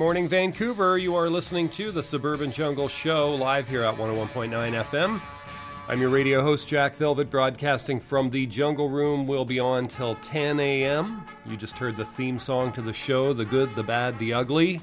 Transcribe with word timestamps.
Morning, 0.00 0.28
Vancouver. 0.28 0.96
You 0.96 1.14
are 1.14 1.28
listening 1.28 1.68
to 1.68 1.92
the 1.92 2.02
Suburban 2.02 2.50
Jungle 2.50 2.88
Show 2.88 3.34
live 3.34 3.68
here 3.68 3.82
at 3.82 3.98
101.9 3.98 4.84
FM. 4.84 5.20
I'm 5.88 6.00
your 6.00 6.08
radio 6.08 6.40
host, 6.40 6.66
Jack 6.66 6.96
Velvet, 6.96 7.28
broadcasting 7.28 8.00
from 8.00 8.30
the 8.30 8.46
Jungle 8.46 8.88
Room. 8.88 9.26
We'll 9.26 9.44
be 9.44 9.60
on 9.60 9.84
till 9.84 10.14
10 10.14 10.58
a.m. 10.58 11.22
You 11.44 11.58
just 11.58 11.76
heard 11.76 11.98
the 11.98 12.06
theme 12.06 12.38
song 12.38 12.72
to 12.72 12.80
the 12.80 12.94
show 12.94 13.34
The 13.34 13.44
Good, 13.44 13.76
the 13.76 13.82
Bad, 13.82 14.18
the 14.18 14.32
Ugly. 14.32 14.80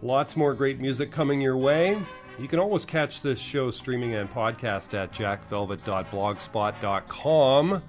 Lots 0.00 0.36
more 0.36 0.54
great 0.54 0.78
music 0.78 1.10
coming 1.10 1.40
your 1.40 1.56
way. 1.56 2.00
You 2.38 2.46
can 2.46 2.60
always 2.60 2.84
catch 2.84 3.20
this 3.20 3.40
show 3.40 3.72
streaming 3.72 4.14
and 4.14 4.30
podcast 4.30 4.94
at 4.94 5.12
jackvelvet.blogspot.com. 5.12 7.82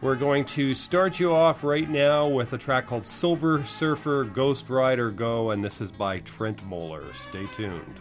We're 0.00 0.16
going 0.16 0.44
to 0.46 0.74
start 0.74 1.18
you 1.18 1.32
off 1.34 1.64
right 1.64 1.88
now 1.88 2.28
with 2.28 2.52
a 2.52 2.58
track 2.58 2.86
called 2.86 3.06
Silver 3.06 3.64
Surfer 3.64 4.24
Ghost 4.24 4.68
Rider 4.68 5.10
Go, 5.10 5.50
and 5.50 5.64
this 5.64 5.80
is 5.80 5.90
by 5.90 6.20
Trentemøller. 6.20 7.14
Stay 7.14 7.46
tuned. 7.54 8.00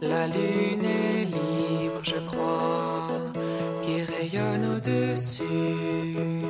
La 0.00 0.26
lune 0.26 0.84
est 0.84 1.24
libre, 1.26 2.00
je 2.02 2.18
crois, 2.26 3.08
qui 3.82 4.02
rayonne 4.02 4.76
au-dessus. 4.76 6.47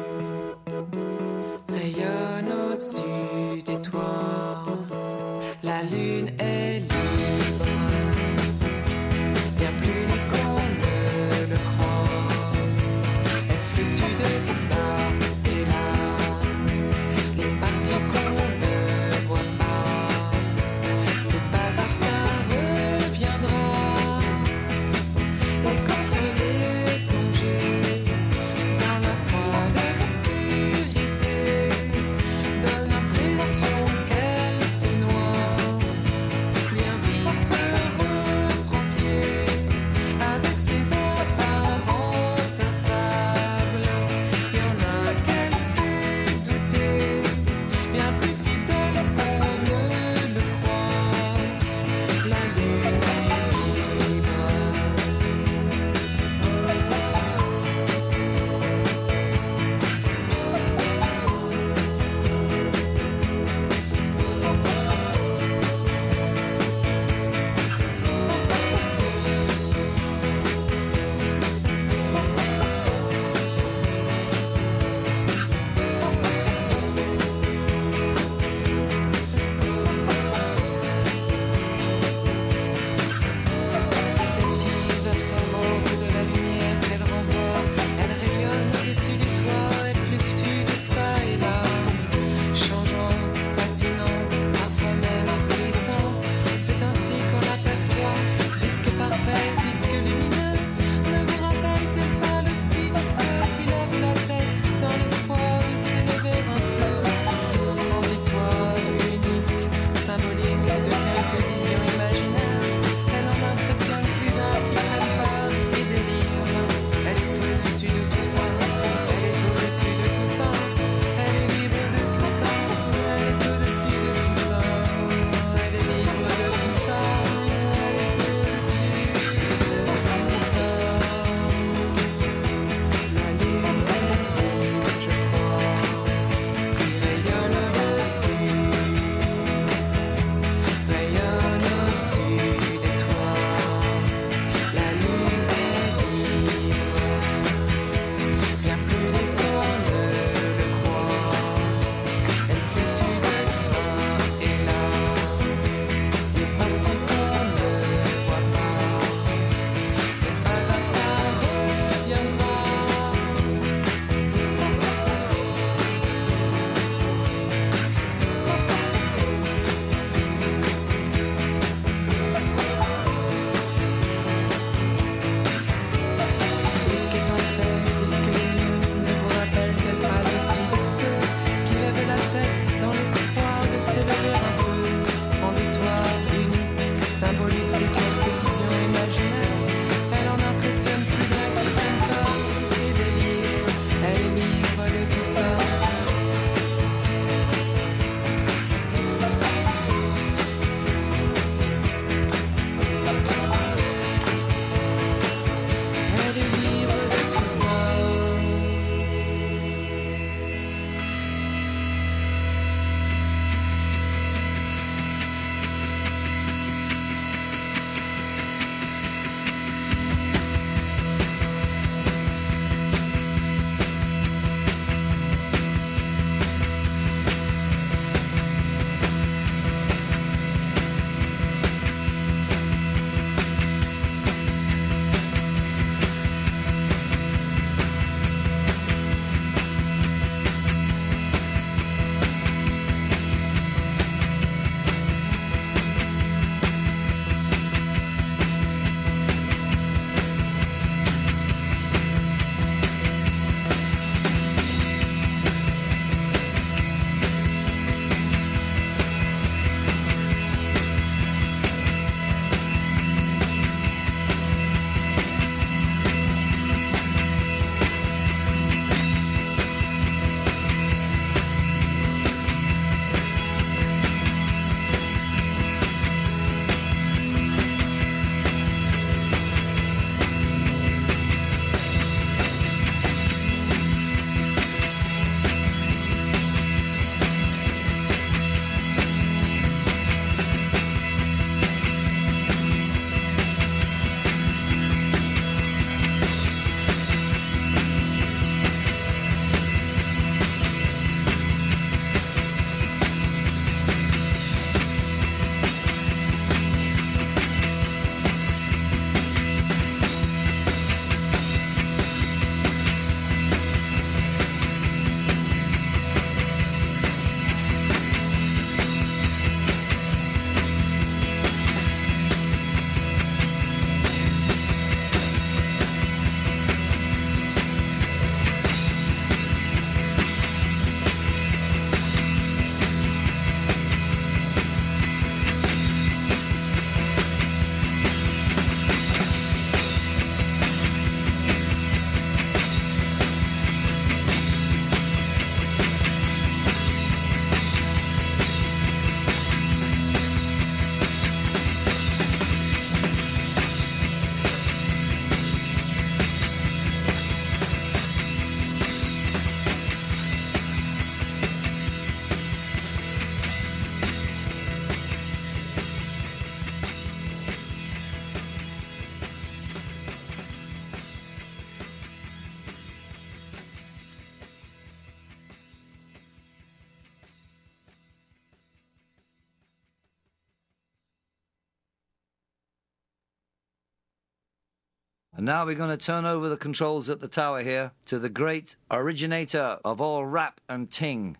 Now 385.48 385.64
we're 385.64 385.76
going 385.76 385.88
to 385.88 385.96
turn 385.96 386.26
over 386.26 386.50
the 386.50 386.58
controls 386.58 387.08
at 387.08 387.20
the 387.20 387.26
tower 387.26 387.62
here 387.62 387.92
to 388.04 388.18
the 388.18 388.28
great 388.28 388.76
originator 388.90 389.78
of 389.82 389.98
all 389.98 390.26
rap 390.26 390.60
and 390.68 390.90
ting, 390.90 391.38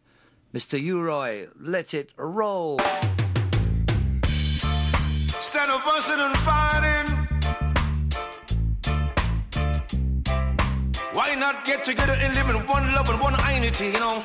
Mr. 0.55 0.81
U-Roy. 0.81 1.49
Let 1.61 1.93
it 1.93 2.13
roll. 2.17 2.81
Instead 4.23 5.69
of 5.69 5.83
fussing 5.83 6.21
and 6.21 6.35
fighting, 6.39 7.07
why 11.13 11.35
not 11.35 11.67
get 11.67 11.85
together 11.85 12.17
and 12.19 12.35
live 12.35 12.49
in 12.49 12.67
one 12.67 12.91
love 12.95 13.11
and 13.11 13.21
one 13.21 13.35
unity, 13.55 13.89
you 13.89 13.93
know? 13.93 14.25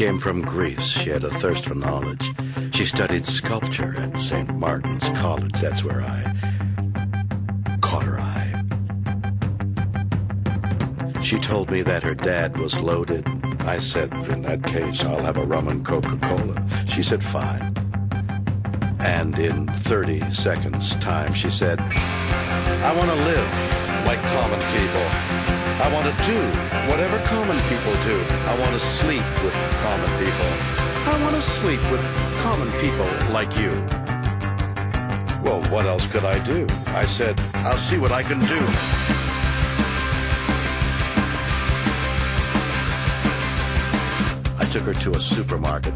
came 0.00 0.18
from 0.18 0.40
Greece. 0.40 0.86
She 0.86 1.10
had 1.10 1.24
a 1.24 1.28
thirst 1.28 1.66
for 1.66 1.74
knowledge. 1.74 2.32
She 2.72 2.86
studied 2.86 3.26
sculpture 3.26 3.94
at 3.98 4.18
St. 4.18 4.48
Martin's 4.56 5.06
College. 5.18 5.60
That's 5.60 5.84
where 5.84 6.00
I 6.00 6.22
caught 7.82 8.04
her 8.04 8.18
eye. 8.18 8.64
She 11.22 11.38
told 11.38 11.70
me 11.70 11.82
that 11.82 12.02
her 12.02 12.14
dad 12.14 12.58
was 12.58 12.78
loaded. 12.78 13.28
I 13.60 13.78
said, 13.78 14.10
in 14.30 14.40
that 14.40 14.64
case, 14.64 15.04
I'll 15.04 15.22
have 15.22 15.36
a 15.36 15.44
rum 15.44 15.68
and 15.68 15.84
Coca-Cola. 15.84 16.66
She 16.86 17.02
said, 17.02 17.22
fine. 17.22 17.74
And 19.00 19.38
in 19.38 19.66
30 19.66 20.30
seconds 20.30 20.96
time, 20.96 21.34
she 21.34 21.50
said, 21.50 21.78
I 21.78 22.94
want 22.96 23.10
to 23.10 23.16
live 23.16 24.06
like 24.06 24.22
common 24.32 24.60
people. 24.72 25.39
I 25.80 25.90
want 25.94 26.04
to 26.04 26.24
do 26.26 26.38
whatever 26.90 27.18
common 27.24 27.58
people 27.70 27.92
do. 28.04 28.22
I 28.44 28.54
want 28.60 28.72
to 28.72 28.78
sleep 28.78 29.24
with 29.42 29.54
common 29.80 30.10
people. 30.22 30.50
I 31.08 31.18
want 31.22 31.34
to 31.34 31.40
sleep 31.40 31.80
with 31.90 32.02
common 32.42 32.70
people 32.80 33.06
like 33.32 33.56
you. 33.56 33.70
Well, 35.42 35.62
what 35.72 35.86
else 35.86 36.06
could 36.06 36.26
I 36.26 36.38
do? 36.44 36.66
I 36.88 37.06
said, 37.06 37.40
I'll 37.64 37.78
see 37.78 37.96
what 37.96 38.12
I 38.12 38.22
can 38.22 38.40
do. 38.40 38.60
I 44.58 44.68
took 44.70 44.82
her 44.82 44.94
to 45.02 45.12
a 45.12 45.20
supermarket. 45.20 45.94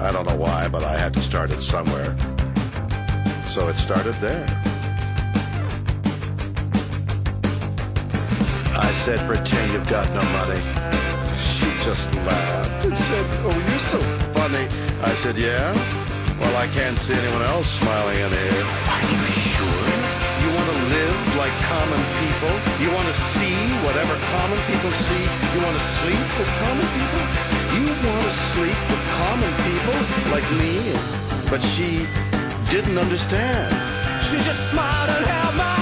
I 0.00 0.12
don't 0.12 0.28
know 0.28 0.36
why, 0.36 0.68
but 0.68 0.84
I 0.84 0.96
had 0.96 1.12
to 1.14 1.20
start 1.20 1.50
it 1.50 1.60
somewhere. 1.60 2.16
So 3.46 3.68
it 3.68 3.76
started 3.78 4.14
there. 4.20 4.65
I 8.76 8.92
said, 9.04 9.18
pretend 9.26 9.72
you've 9.72 9.88
got 9.88 10.04
no 10.12 10.20
money. 10.36 10.60
She 11.40 11.64
just 11.80 12.12
laughed 12.28 12.84
and 12.84 12.96
said, 12.96 13.24
oh, 13.48 13.56
you're 13.56 13.86
so 13.88 13.98
funny. 14.36 14.68
I 15.00 15.14
said, 15.16 15.38
yeah? 15.38 15.72
Well, 16.36 16.54
I 16.60 16.68
can't 16.68 16.98
see 16.98 17.14
anyone 17.14 17.40
else 17.40 17.68
smiling 17.80 18.20
in 18.20 18.28
here. 18.28 18.64
Are 18.92 19.04
you 19.08 19.22
sure? 19.32 19.88
You 20.44 20.48
want 20.52 20.68
to 20.68 20.78
live 20.92 21.16
like 21.40 21.56
common 21.72 22.02
people? 22.20 22.52
You 22.84 22.92
want 22.92 23.08
to 23.08 23.16
see 23.16 23.56
whatever 23.80 24.12
common 24.36 24.60
people 24.68 24.92
see? 24.92 25.24
You 25.56 25.64
want 25.64 25.76
to 25.80 25.84
sleep 25.96 26.26
with 26.36 26.50
common 26.60 26.88
people? 26.92 27.22
You 27.80 27.84
want 28.12 28.24
to 28.28 28.34
sleep 28.52 28.80
with 28.92 29.02
common 29.24 29.52
people 29.64 29.96
like 30.28 30.48
me? 30.60 30.92
But 31.48 31.64
she 31.64 32.04
didn't 32.68 32.98
understand. 33.00 33.72
She 34.28 34.36
just 34.44 34.68
smiled 34.68 35.08
and 35.16 35.24
held 35.24 35.56
my 35.56 35.75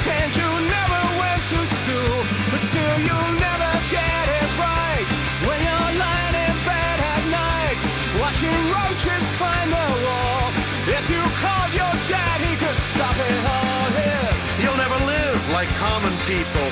Pretend 0.00 0.34
you 0.34 0.48
never 0.48 1.00
went 1.20 1.42
to 1.52 1.60
school. 1.60 2.16
But 2.48 2.56
still 2.56 2.96
you'll 3.04 3.34
never 3.36 3.72
get 3.92 4.24
it 4.40 4.48
right. 4.56 5.08
When 5.44 5.58
you're 5.60 5.92
lying 6.00 6.36
in 6.40 6.56
bed 6.64 6.98
at 7.12 7.22
night. 7.28 7.80
Watching 8.16 8.56
roaches 8.72 9.24
climb 9.36 9.68
the 9.68 9.88
wall. 10.00 10.48
If 10.88 11.04
you 11.12 11.20
called 11.36 11.72
your 11.76 11.94
dad, 12.08 12.40
he 12.40 12.56
could 12.56 12.80
stop 12.88 13.12
it 13.12 13.40
all 13.44 13.86
here. 14.00 14.32
You'll 14.64 14.80
never 14.80 14.96
live 15.04 15.42
like 15.52 15.68
common 15.76 16.16
people. 16.24 16.68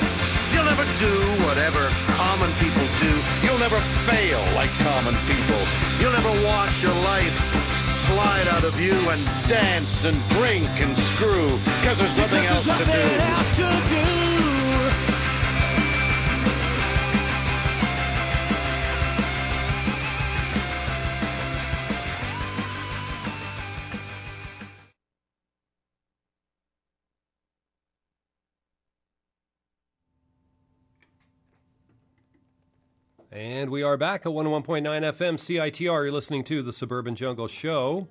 You'll 0.49 0.65
never 0.65 0.89
do 0.97 1.13
whatever 1.45 1.85
common 2.17 2.49
people. 2.57 2.88
You'll 3.59 3.67
never 3.71 3.85
fail 4.07 4.39
like 4.55 4.69
common 4.79 5.15
people. 5.27 5.59
You'll 5.99 6.13
never 6.13 6.45
watch 6.45 6.81
your 6.81 6.93
life 7.03 7.35
slide 8.07 8.47
out 8.47 8.63
of 8.63 8.79
you 8.79 8.93
and 8.93 9.21
dance 9.49 10.05
and 10.05 10.17
drink 10.29 10.69
and 10.79 10.97
screw 10.97 11.59
because 11.81 11.99
there's 11.99 12.15
nothing 12.15 12.45
else 12.45 12.63
there's 12.63 12.79
to 12.79 12.85
nothing 12.85 13.17
do. 13.17 13.23
else 13.25 13.57
to 13.57 14.43
do. 14.43 14.48
And 33.49 33.71
we 33.71 33.81
are 33.81 33.97
back 33.97 34.27
at 34.27 34.31
101.9 34.31 34.83
FM 34.83 35.33
CITR. 35.33 35.81
You're 35.81 36.11
listening 36.11 36.43
to 36.43 36.61
the 36.61 36.71
Suburban 36.71 37.15
Jungle 37.15 37.47
Show. 37.47 38.07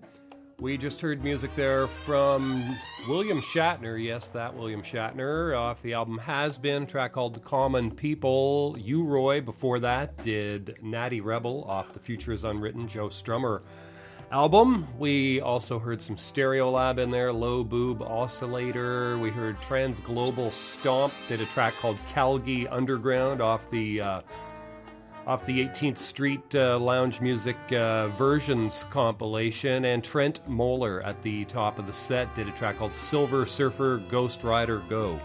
We 0.59 0.77
just 0.77 1.01
heard 1.01 1.23
music 1.23 1.55
there 1.55 1.87
from 1.87 2.77
William 3.09 3.41
Shatner. 3.41 4.03
Yes, 4.03 4.31
that 4.31 4.53
William 4.53 4.83
Shatner 4.83 5.57
off 5.57 5.81
the 5.81 5.95
album 5.95 6.19
Has 6.19 6.59
Been, 6.59 6.89
track 6.89 7.13
called 7.13 7.41
Common 7.45 7.93
People. 7.93 8.75
U-Roy 8.81 9.41
before 9.41 9.79
that 9.79 10.17
did 10.17 10.75
Natty 10.83 11.21
Rebel 11.21 11.63
off 11.69 11.93
the 11.93 12.01
Future 12.01 12.33
is 12.33 12.43
Unwritten 12.43 12.89
Joe 12.89 13.07
Strummer 13.07 13.63
album. 14.33 14.89
We 14.99 15.41
also 15.41 15.79
heard 15.79 16.03
some 16.03 16.17
Stereolab 16.17 16.99
in 16.99 17.13
there, 17.13 17.33
Lo 17.33 17.63
Boob 17.63 18.03
Oscillator. 18.03 19.17
We 19.19 19.31
heard 19.31 19.63
Trans 19.63 20.01
Global 20.01 20.51
Stomp 20.51 21.13
did 21.29 21.41
a 21.41 21.47
track 21.47 21.75
called 21.75 21.97
Calgie 22.13 22.67
Underground 22.67 23.41
off 23.41 23.71
the 23.71 24.01
uh, 24.01 24.21
off 25.29 25.45
the 25.45 25.69
18th 25.69 25.99
Street 25.99 26.55
uh, 26.55 26.79
Lounge 26.79 27.21
Music 27.21 27.59
uh, 27.73 28.09
Versions 28.09 28.87
compilation, 28.91 29.85
and 29.85 30.03
Trentemøller 30.03 31.05
at 31.05 31.21
the 31.23 31.45
top 31.45 31.79
of 31.79 31.87
the 31.87 31.93
set 31.93 32.35
did 32.35 32.49
a 32.49 32.53
track 32.53 32.79
called 32.79 32.95
Silver 32.95 33.45
Surfer 33.45 33.99
Ghost 34.11 34.43
Rider 34.43 34.79
Go. 34.89 35.21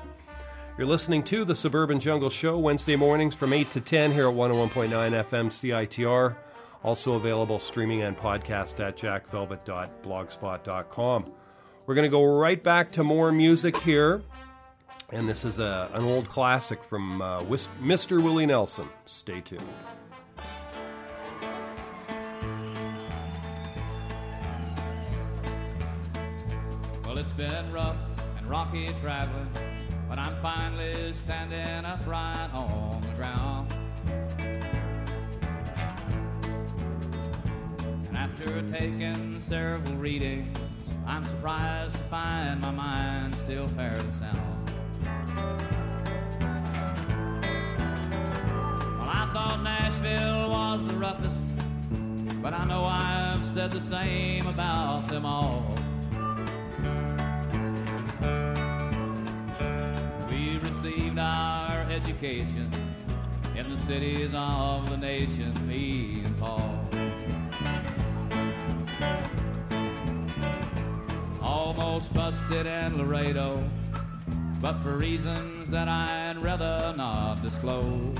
You're 0.77 0.87
listening 0.87 1.23
to 1.23 1.45
the 1.45 1.55
Suburban 1.55 2.01
Jungle 2.01 2.29
Show 2.29 2.57
Wednesday 2.57 2.97
mornings 2.97 3.33
from 3.33 3.53
8 3.53 3.71
to 3.71 3.79
10 3.79 4.11
here 4.11 4.27
at 4.27 4.35
101.9 4.35 4.89
FM 4.89 5.47
CITR. 5.47 6.35
Also 6.83 7.13
available 7.13 7.59
streaming 7.59 8.01
and 8.01 8.17
podcast 8.17 8.85
at 8.85 8.97
jackvelvet.blogspot.com. 8.97 11.31
We're 11.85 11.95
going 11.95 12.03
to 12.03 12.09
go 12.09 12.25
right 12.25 12.61
back 12.61 12.91
to 12.93 13.03
more 13.05 13.31
music 13.31 13.77
here. 13.77 14.21
And 15.11 15.29
this 15.29 15.45
is 15.45 15.59
a, 15.59 15.89
an 15.93 16.03
old 16.03 16.27
classic 16.27 16.83
from 16.83 17.21
uh, 17.21 17.43
Mr. 17.43 18.21
Willie 18.21 18.47
Nelson. 18.47 18.89
Stay 19.05 19.39
tuned. 19.41 19.61
It's 27.23 27.31
been 27.31 27.71
rough 27.71 27.95
and 28.37 28.45
rocky 28.49 28.89
traveling, 28.99 29.47
but 30.09 30.19
I'm 30.19 30.35
finally 30.41 31.13
standing 31.13 31.85
upright 31.85 32.53
on 32.53 33.01
the 33.01 33.07
ground. 33.15 33.73
And 38.07 38.17
after 38.17 38.61
taking 38.63 39.39
several 39.39 39.95
readings, 39.95 40.57
I'm 41.07 41.23
surprised 41.23 41.95
to 41.95 42.03
find 42.03 42.59
my 42.61 42.71
mind 42.71 43.35
still 43.35 43.69
fairly 43.69 44.11
sound. 44.11 44.73
Well, 48.99 49.09
I 49.09 49.29
thought 49.33 49.61
Nashville 49.63 50.49
was 50.49 50.83
the 50.91 50.97
roughest, 50.97 51.39
but 52.41 52.53
I 52.53 52.65
know 52.65 52.83
I've 52.83 53.45
said 53.45 53.71
the 53.71 53.79
same 53.79 54.45
about 54.47 55.07
them 55.07 55.25
all. 55.25 55.82
Received 60.83 61.17
our 61.17 61.81
education 61.89 62.69
in 63.55 63.69
the 63.69 63.77
cities 63.77 64.31
of 64.33 64.89
the 64.89 64.97
nation, 64.97 65.53
me 65.65 66.21
and 66.25 66.37
Paul. 66.37 66.85
Almost 71.41 72.13
busted 72.13 72.65
in 72.65 72.97
Laredo, 72.97 73.63
but 74.59 74.73
for 74.79 74.97
reasons 74.97 75.69
that 75.69 75.87
I'd 75.87 76.37
rather 76.41 76.93
not 76.97 77.41
disclose. 77.41 78.17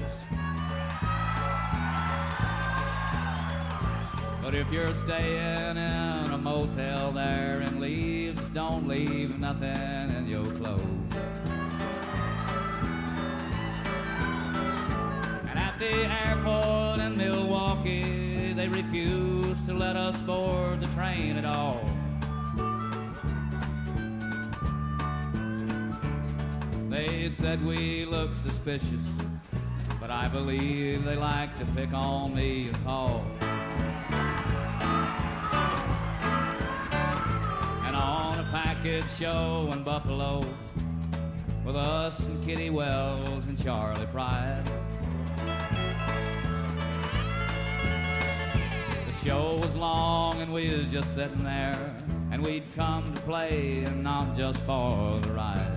But 4.42 4.56
if 4.56 4.72
you're 4.72 4.94
staying 4.94 5.78
in 5.78 6.32
a 6.32 6.40
motel 6.42 7.12
there 7.12 7.62
and 7.62 7.82
Leaves, 7.82 8.42
don't 8.52 8.88
leave 8.88 9.38
nothing 9.38 10.16
in 10.16 10.28
your 10.28 10.50
clothes. 10.54 11.13
At 15.74 15.80
the 15.80 16.06
airport 16.28 17.00
in 17.00 17.18
Milwaukee, 17.18 18.54
they 18.54 18.68
refused 18.68 19.66
to 19.66 19.74
let 19.74 19.96
us 19.96 20.22
board 20.22 20.82
the 20.82 20.88
train 20.94 21.36
at 21.36 21.46
all. 21.46 21.84
They 26.92 27.28
said 27.30 27.66
we 27.66 28.06
looked 28.06 28.36
suspicious, 28.36 29.04
but 30.00 30.12
I 30.12 30.28
believe 30.28 31.06
they 31.06 31.16
like 31.16 31.58
to 31.58 31.66
pick 31.74 31.92
on 31.92 32.36
me 32.36 32.68
and 32.68 32.84
Paul. 32.84 33.26
And 37.82 37.96
on 37.96 38.38
a 38.38 38.48
package 38.52 39.12
show 39.12 39.72
in 39.74 39.84
Buffalo, 39.84 40.46
with 41.66 41.76
us 41.76 42.28
and 42.28 42.46
Kitty 42.46 42.70
Wells 42.70 43.48
and 43.48 43.58
Charley 43.58 44.06
Pride. 44.08 44.83
Show 49.24 49.56
was 49.56 49.76
long 49.78 50.42
and 50.42 50.52
we 50.52 50.76
was 50.76 50.92
just 50.92 51.16
sitting 51.16 51.46
there, 51.46 51.96
and 52.32 52.44
we'd 52.44 52.64
come 52.76 53.14
to 53.14 53.22
play 53.22 53.82
and 53.86 54.04
not 54.04 54.36
just 54.36 54.66
for 54.66 55.18
the 55.22 55.32
ride. 55.32 55.72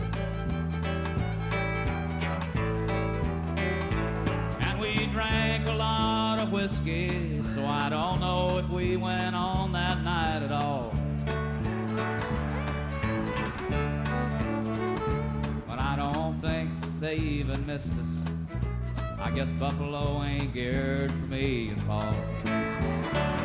And 4.62 4.80
we 4.80 5.06
drank 5.12 5.68
a 5.68 5.74
lot 5.74 6.40
of 6.40 6.50
whiskey, 6.50 7.40
so 7.44 7.64
I 7.64 7.88
don't 7.88 8.18
know 8.18 8.58
if 8.58 8.68
we 8.68 8.96
went 8.96 9.36
on 9.36 9.70
that 9.72 10.02
night 10.02 10.42
at 10.42 10.50
all. 10.50 10.92
But 15.68 15.78
I 15.78 15.94
don't 15.94 16.40
think 16.40 16.70
they 16.98 17.14
even 17.14 17.64
missed 17.64 17.92
us. 17.92 18.32
I 19.20 19.30
guess 19.30 19.52
Buffalo 19.52 20.22
ain't 20.24 20.52
geared 20.52 21.12
for 21.12 21.26
me 21.26 21.68
and 21.68 21.86
Paul. 21.86 23.35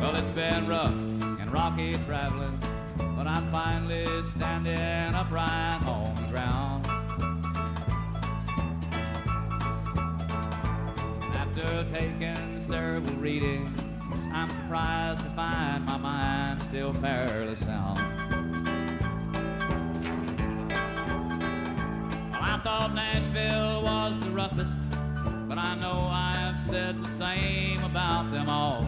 Well, 0.00 0.14
it's 0.16 0.30
been 0.30 0.66
rough 0.66 0.92
and 0.92 1.52
rocky 1.52 1.94
traveling, 2.06 2.58
but 3.16 3.26
I'm 3.26 3.50
finally 3.50 4.06
standing 4.24 5.14
upright 5.14 5.82
on 5.86 6.14
the 6.16 6.22
ground. 6.30 6.86
After 11.34 11.84
taking 11.90 12.60
several 12.60 13.02
readings, 13.16 13.70
I'm 14.32 14.48
surprised 14.50 15.22
to 15.24 15.30
find 15.30 15.86
my 15.86 15.96
mind 15.96 16.62
still 16.62 16.92
fairly 16.94 17.56
sound. 17.56 17.98
Well, 22.30 22.42
I 22.42 22.60
thought 22.62 22.94
Nashville 22.94 23.82
was 23.82 24.18
the 24.20 24.30
roughest 24.30 24.76
but 25.56 25.64
I 25.64 25.74
know 25.74 26.10
I 26.12 26.34
have 26.34 26.60
said 26.60 27.02
the 27.02 27.08
same 27.08 27.82
about 27.82 28.30
them 28.30 28.50
all. 28.50 28.84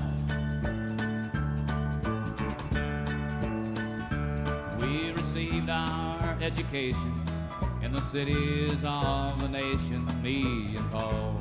We 4.79 5.13
received 5.13 5.71
our 5.71 6.37
education 6.43 7.15
in 7.81 7.93
the 7.93 8.03
cities 8.03 8.85
of 8.85 9.41
the 9.41 9.49
nation, 9.49 10.05
me 10.23 10.77
and 10.77 10.91
Paul. 10.91 11.38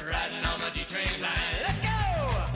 riding 0.00 0.44
on 0.46 0.58
the 0.58 0.70
D 0.72 0.84
train 0.84 1.20
line. 1.20 1.60
Let's 1.60 1.80
go! 1.80 1.88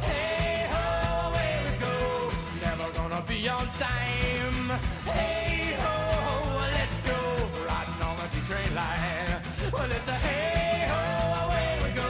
Hey 0.08 0.68
ho, 0.72 1.28
away 1.28 1.52
we 1.68 1.76
go. 1.76 2.32
Never 2.64 2.88
gonna 2.96 3.22
be 3.28 3.48
on 3.48 3.66
time. 3.76 4.68
Hey 5.04 5.76
ho, 5.76 5.94
let's 6.72 6.98
go. 7.04 7.18
Riding 7.68 8.02
on 8.08 8.16
the 8.16 8.26
D 8.32 8.40
train 8.48 8.74
line. 8.74 9.42
Well, 9.70 9.90
it's 9.92 10.08
a 10.08 10.16
hey 10.24 10.88
ho, 10.88 11.00
away 11.44 11.68
we 11.84 11.90
go. 11.92 12.08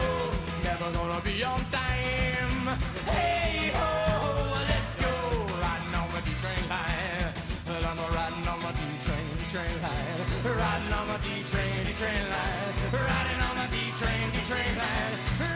Never 0.62 0.92
gonna 0.94 1.20
be 1.22 1.42
on 1.42 1.60
time. 1.74 2.66
Hey 3.10 3.72
ho, 3.74 3.90
let's 4.70 4.92
go. 5.02 5.10
Riding 5.58 5.94
on 5.98 6.08
the 6.14 6.20
D 6.22 6.30
train 6.38 6.62
line. 6.70 7.34
Well, 7.66 7.82
I'm 7.82 7.98
riding 8.14 8.46
on 8.46 8.60
the 8.62 8.72
D 8.78 8.80
train, 9.02 9.26
line. 9.82 10.22
Riding 10.44 10.92
on 10.92 11.06
the 11.08 11.18
D 11.18 11.42
train, 11.50 11.84
D 11.84 11.92
train 11.98 12.24
line. 12.30 12.74
Riding 12.94 13.42
on 13.42 13.54
the 13.58 13.66
D 13.74 13.90
train 13.98 14.35
train 14.46 14.78
line. 14.78 15.55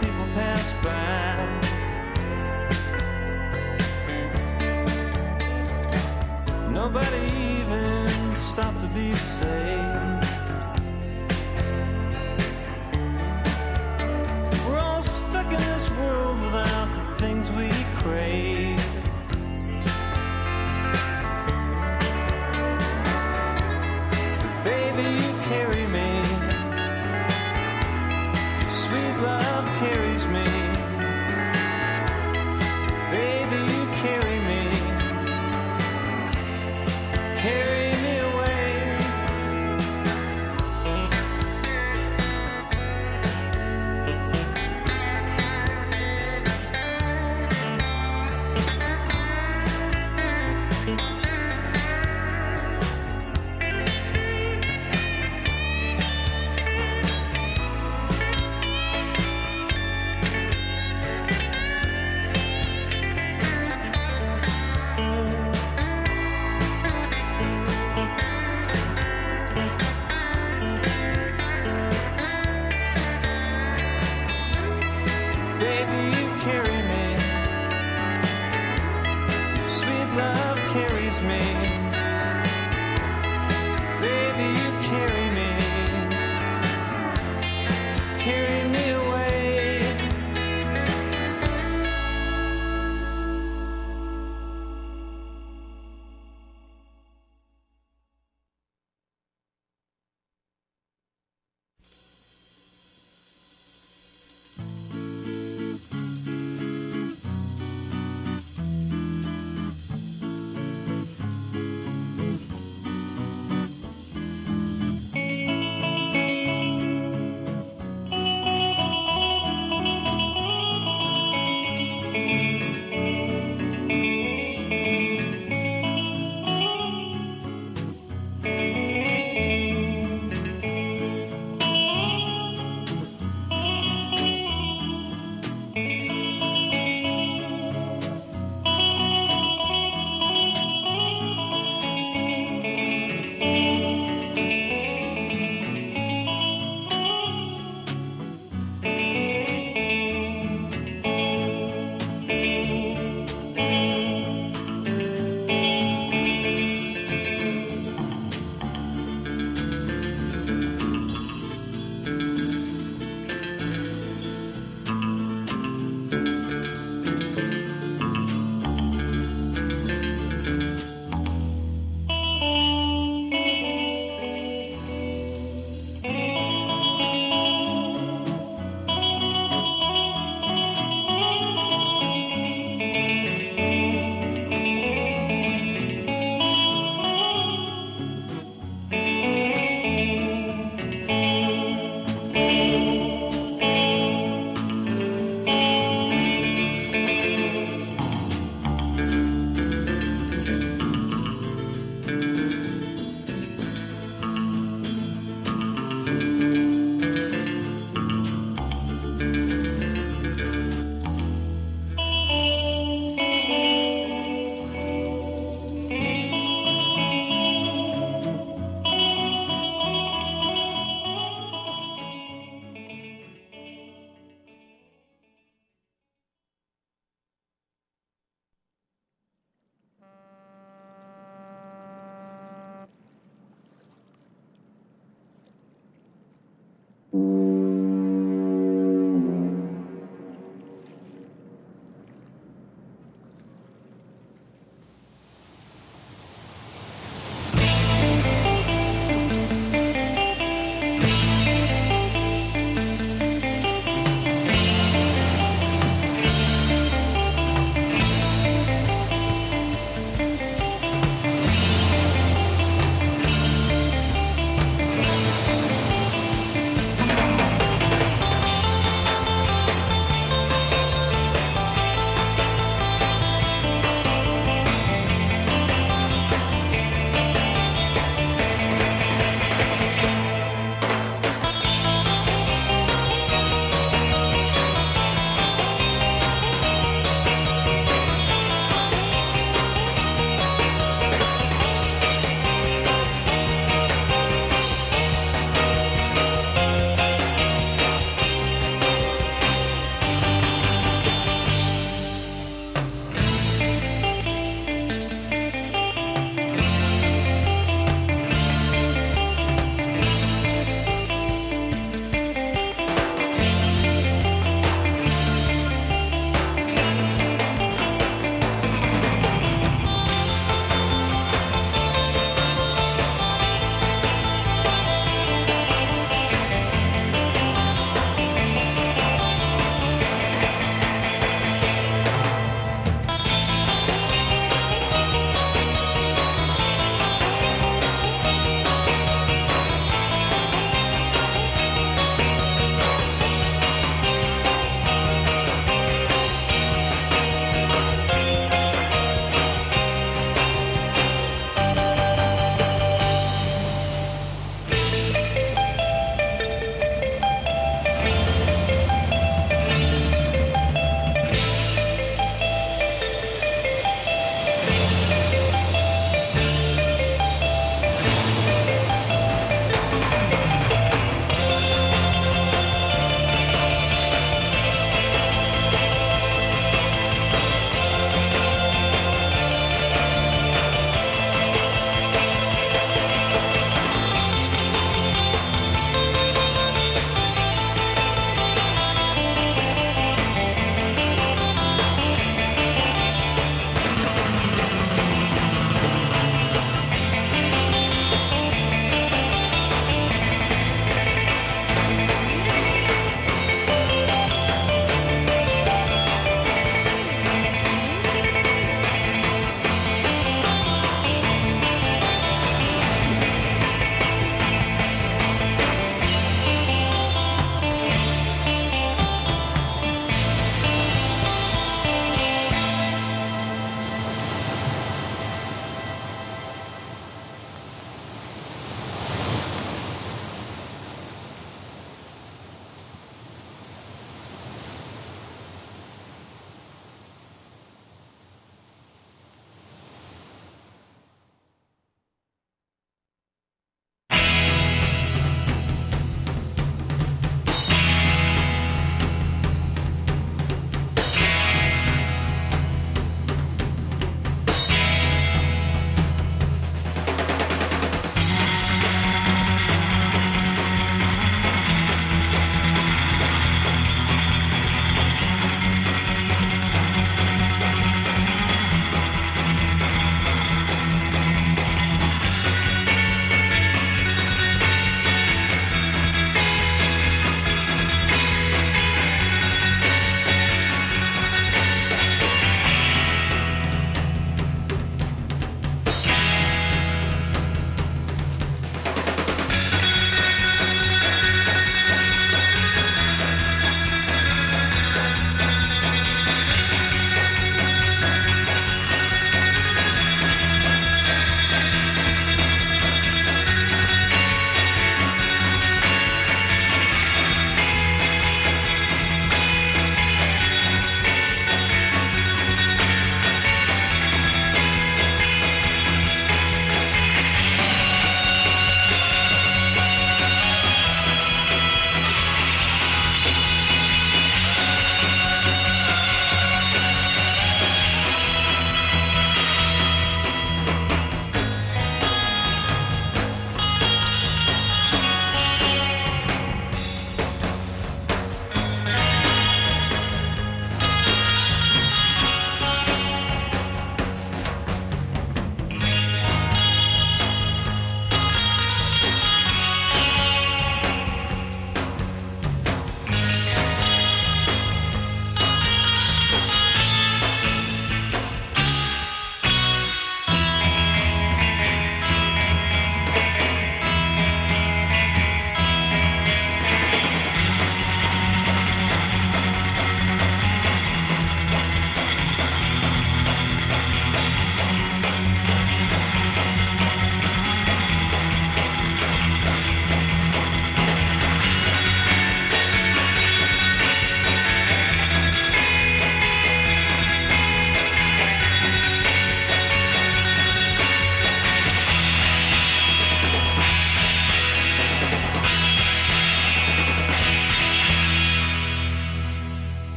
people 0.00 0.26
pass 0.32 0.72
by. 0.84 1.36
Nobody 6.70 7.26
even 7.60 8.34
stopped 8.34 8.80
to 8.80 8.88
be 8.94 9.14
saved. 9.14 9.81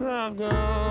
Love 0.00 0.36
go? 0.36 0.83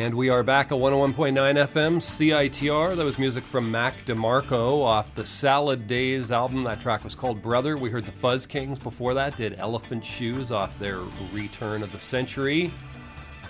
And 0.00 0.14
we 0.14 0.30
are 0.30 0.42
back 0.42 0.72
at 0.72 0.78
101.9 0.78 1.34
FM 1.34 1.98
CITR. 1.98 2.96
That 2.96 3.04
was 3.04 3.18
music 3.18 3.44
from 3.44 3.70
Mac 3.70 4.06
DeMarco 4.06 4.82
off 4.82 5.14
the 5.14 5.26
Salad 5.26 5.86
Days 5.86 6.32
album. 6.32 6.64
That 6.64 6.80
track 6.80 7.04
was 7.04 7.14
called 7.14 7.42
Brother. 7.42 7.76
We 7.76 7.90
heard 7.90 8.06
the 8.06 8.12
Fuzz 8.12 8.46
Kings 8.46 8.78
before 8.78 9.12
that, 9.12 9.36
did 9.36 9.58
Elephant 9.58 10.02
Shoes 10.02 10.52
off 10.52 10.76
their 10.78 11.00
Return 11.34 11.82
of 11.82 11.92
the 11.92 12.00
Century. 12.00 12.72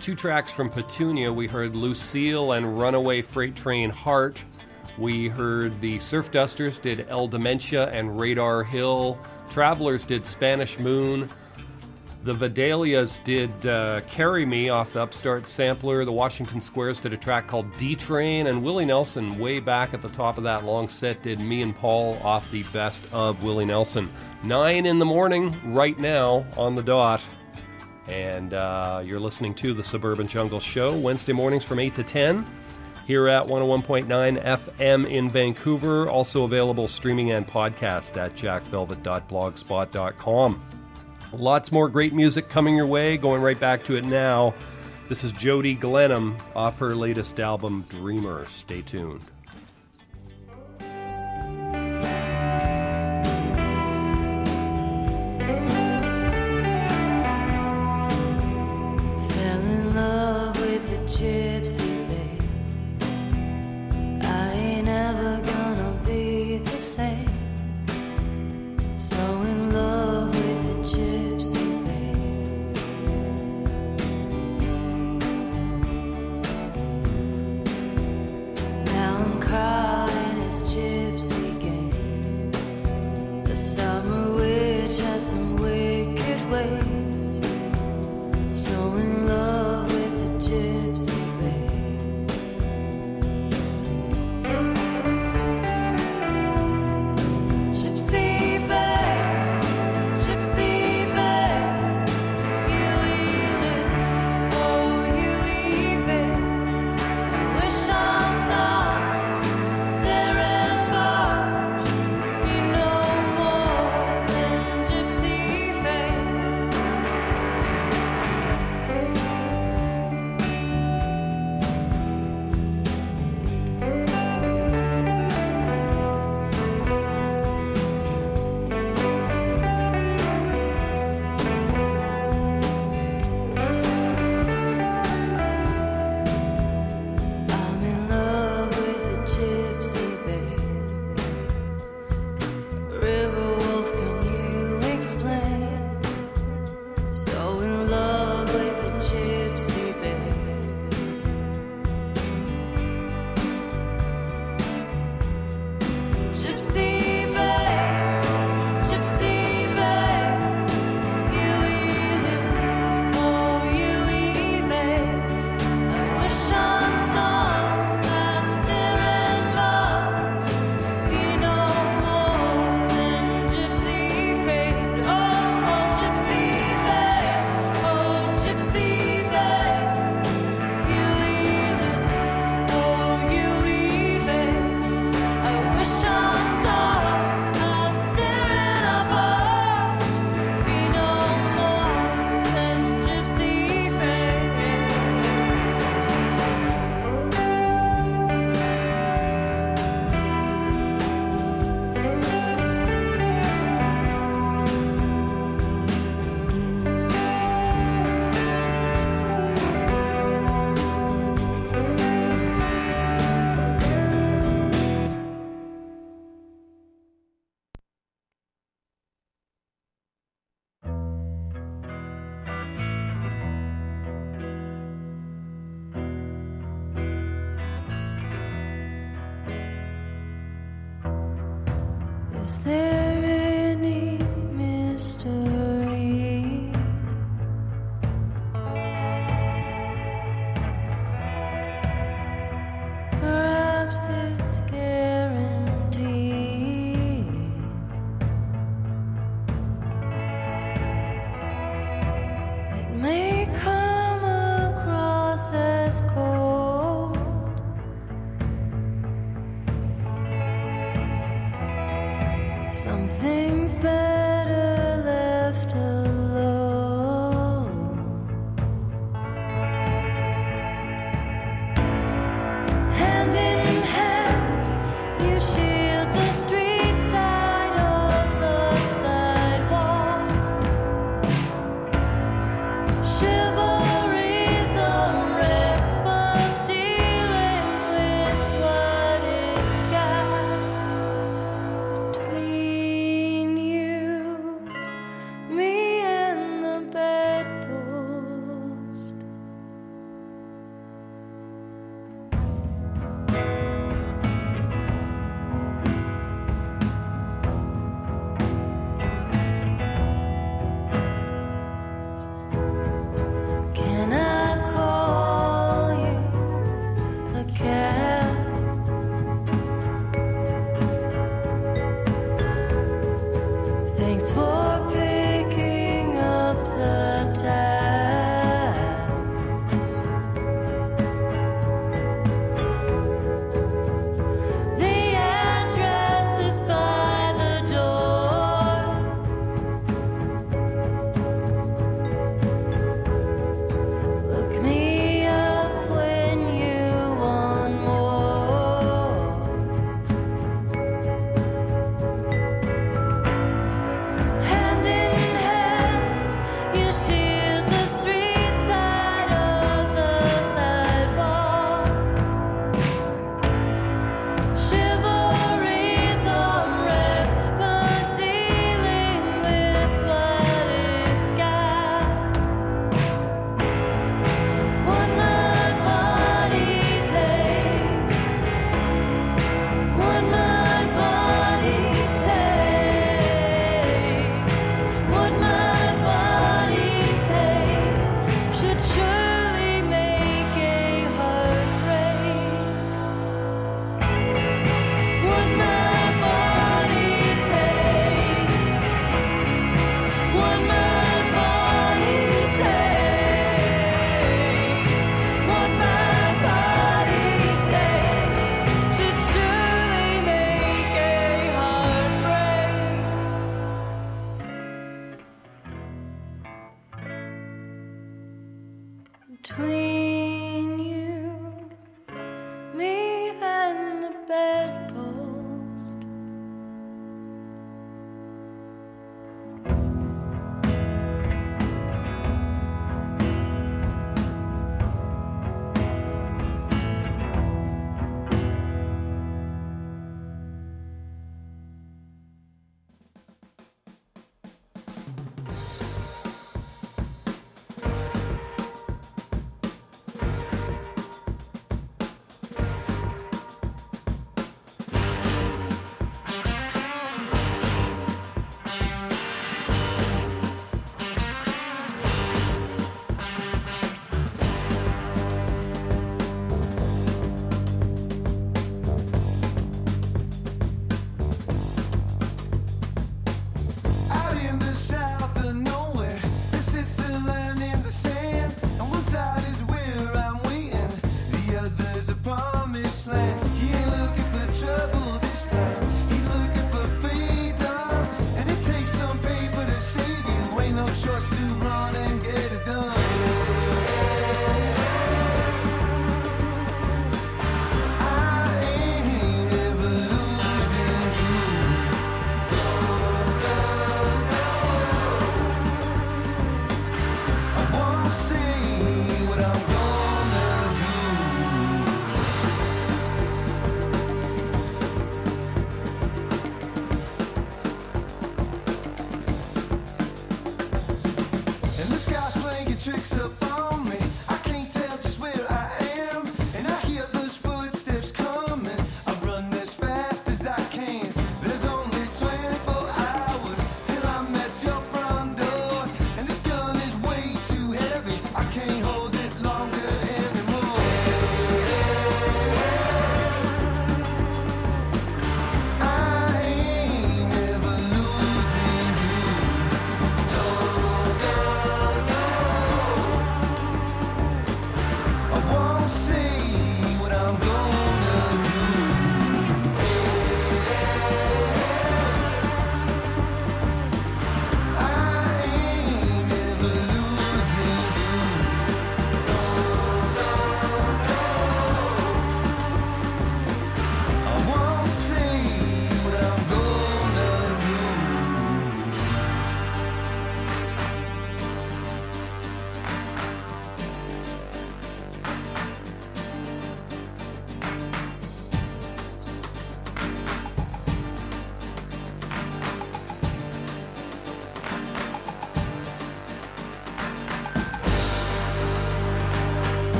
Two 0.00 0.16
tracks 0.16 0.50
from 0.50 0.70
Petunia. 0.70 1.32
We 1.32 1.46
heard 1.46 1.76
Lucille 1.76 2.50
and 2.54 2.76
Runaway 2.76 3.22
Freight 3.22 3.54
Train 3.54 3.88
Heart. 3.88 4.42
We 4.98 5.28
heard 5.28 5.80
the 5.80 6.00
Surf 6.00 6.32
Dusters 6.32 6.80
did 6.80 7.06
El 7.08 7.28
Dementia 7.28 7.90
and 7.90 8.18
Radar 8.18 8.64
Hill. 8.64 9.20
Travelers 9.50 10.04
did 10.04 10.26
Spanish 10.26 10.80
Moon. 10.80 11.30
The 12.22 12.34
Vidalias 12.34 13.24
did 13.24 13.66
uh, 13.66 14.02
Carry 14.02 14.44
Me 14.44 14.68
off 14.68 14.92
the 14.92 15.02
Upstart 15.02 15.48
sampler. 15.48 16.04
The 16.04 16.12
Washington 16.12 16.60
Squares 16.60 17.00
did 17.00 17.14
a 17.14 17.16
track 17.16 17.46
called 17.46 17.74
D 17.78 17.94
Train. 17.94 18.48
And 18.48 18.62
Willie 18.62 18.84
Nelson, 18.84 19.38
way 19.38 19.58
back 19.58 19.94
at 19.94 20.02
the 20.02 20.10
top 20.10 20.36
of 20.36 20.44
that 20.44 20.62
long 20.64 20.90
set, 20.90 21.22
did 21.22 21.40
Me 21.40 21.62
and 21.62 21.74
Paul 21.74 22.18
off 22.22 22.50
the 22.50 22.62
best 22.64 23.02
of 23.12 23.42
Willie 23.42 23.64
Nelson. 23.64 24.10
Nine 24.42 24.84
in 24.84 24.98
the 24.98 25.06
morning, 25.06 25.56
right 25.72 25.98
now, 25.98 26.44
on 26.58 26.74
the 26.74 26.82
dot. 26.82 27.24
And 28.06 28.52
uh, 28.52 29.00
you're 29.02 29.20
listening 29.20 29.54
to 29.54 29.72
the 29.72 29.82
Suburban 29.82 30.26
Jungle 30.26 30.60
Show, 30.60 30.94
Wednesday 30.98 31.32
mornings 31.32 31.64
from 31.64 31.78
8 31.78 31.94
to 31.94 32.02
10 32.02 32.46
here 33.06 33.28
at 33.28 33.46
101.9 33.46 34.42
FM 34.42 35.08
in 35.08 35.30
Vancouver. 35.30 36.10
Also 36.10 36.44
available 36.44 36.86
streaming 36.86 37.30
and 37.30 37.46
podcast 37.46 38.18
at 38.18 38.34
jackvelvet.blogspot.com. 38.34 40.79
Lots 41.32 41.70
more 41.70 41.88
great 41.88 42.12
music 42.12 42.48
coming 42.48 42.76
your 42.76 42.86
way. 42.86 43.16
Going 43.16 43.40
right 43.40 43.58
back 43.58 43.84
to 43.84 43.96
it 43.96 44.04
now. 44.04 44.52
This 45.08 45.24
is 45.24 45.32
Jody 45.32 45.74
Glenham 45.74 46.36
off 46.54 46.78
her 46.78 46.94
latest 46.94 47.38
album, 47.40 47.84
Dreamer. 47.88 48.46
Stay 48.46 48.82
tuned. 48.82 49.22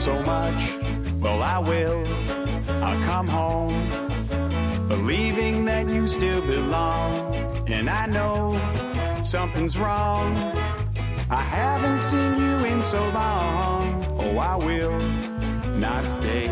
So 0.00 0.18
much. 0.22 0.76
Well, 1.20 1.42
I 1.42 1.58
will. 1.58 2.06
I'll 2.82 3.02
come 3.04 3.28
home, 3.28 3.86
believing 4.88 5.66
that 5.66 5.90
you 5.90 6.08
still 6.08 6.40
belong. 6.40 7.36
And 7.68 7.90
I 7.90 8.06
know 8.06 8.58
something's 9.22 9.76
wrong. 9.76 10.38
I 11.28 11.42
haven't 11.42 12.00
seen 12.00 12.34
you 12.34 12.64
in 12.72 12.82
so 12.82 13.02
long. 13.10 14.02
Oh, 14.18 14.38
I 14.38 14.56
will 14.56 14.98
not 15.76 16.08
stay 16.08 16.48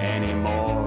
anymore. 0.00 0.86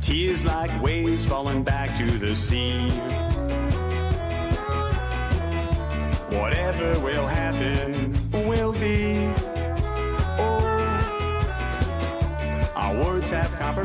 Tears 0.00 0.46
like 0.46 0.72
waves 0.82 1.26
falling 1.26 1.62
back 1.62 1.94
to 1.98 2.06
the 2.18 2.34
sea. 2.34 2.88
Whatever 6.30 6.98
will 7.00 7.26
happen 7.26 7.89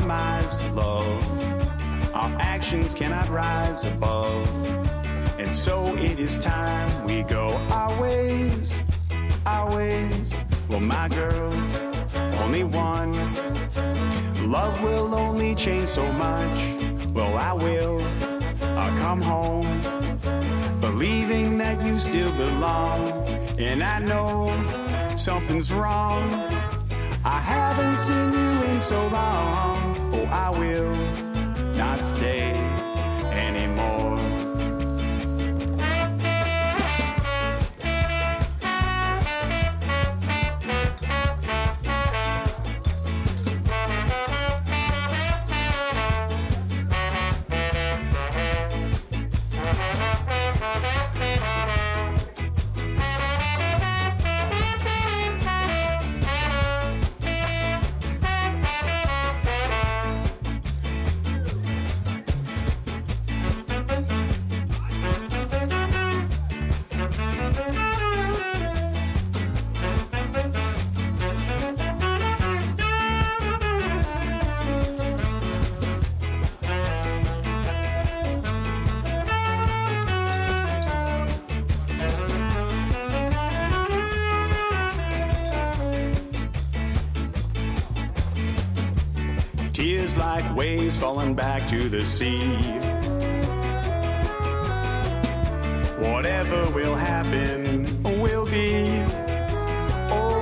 compromised 0.06 0.64
love. 0.72 2.14
Our 2.14 2.36
actions 2.38 2.94
cannot 2.94 3.28
rise 3.28 3.82
above. 3.82 4.48
And 5.38 5.54
so 5.54 5.96
it 5.96 6.20
is 6.20 6.38
time 6.38 7.04
we 7.04 7.22
go 7.24 7.48
our 7.70 8.00
ways, 8.00 8.78
our 9.44 9.74
ways. 9.74 10.32
Well, 10.68 10.80
my 10.80 11.08
girl, 11.08 11.52
only 12.40 12.62
one. 12.62 13.12
Love 14.48 14.80
will 14.80 15.12
only 15.14 15.56
change 15.56 15.88
so 15.88 16.10
much. 16.12 16.58
Well, 17.12 17.36
I 17.36 17.52
will. 17.52 18.00
I'll 18.78 18.96
come 18.98 19.20
home, 19.20 19.80
believing 20.80 21.58
that 21.58 21.82
you 21.82 21.98
still 21.98 22.32
belong. 22.32 23.10
And 23.58 23.82
I 23.82 23.98
know 23.98 25.16
something's 25.16 25.72
wrong. 25.72 26.22
I 27.24 27.40
haven't 27.40 27.98
seen 27.98 28.32
you 28.32 28.62
in 28.70 28.80
so 28.80 29.04
long. 29.08 29.85
I 30.30 30.50
will 30.50 30.94
not 31.74 32.04
stay 32.04 32.65
Like 90.16 90.56
waves 90.56 90.96
falling 90.96 91.34
back 91.34 91.68
to 91.68 91.88
the 91.90 92.04
sea. 92.06 92.56
Whatever 95.98 96.70
will 96.70 96.94
happen 96.94 98.02
will 98.02 98.46
be. 98.46 99.04
Oh, 100.10 100.40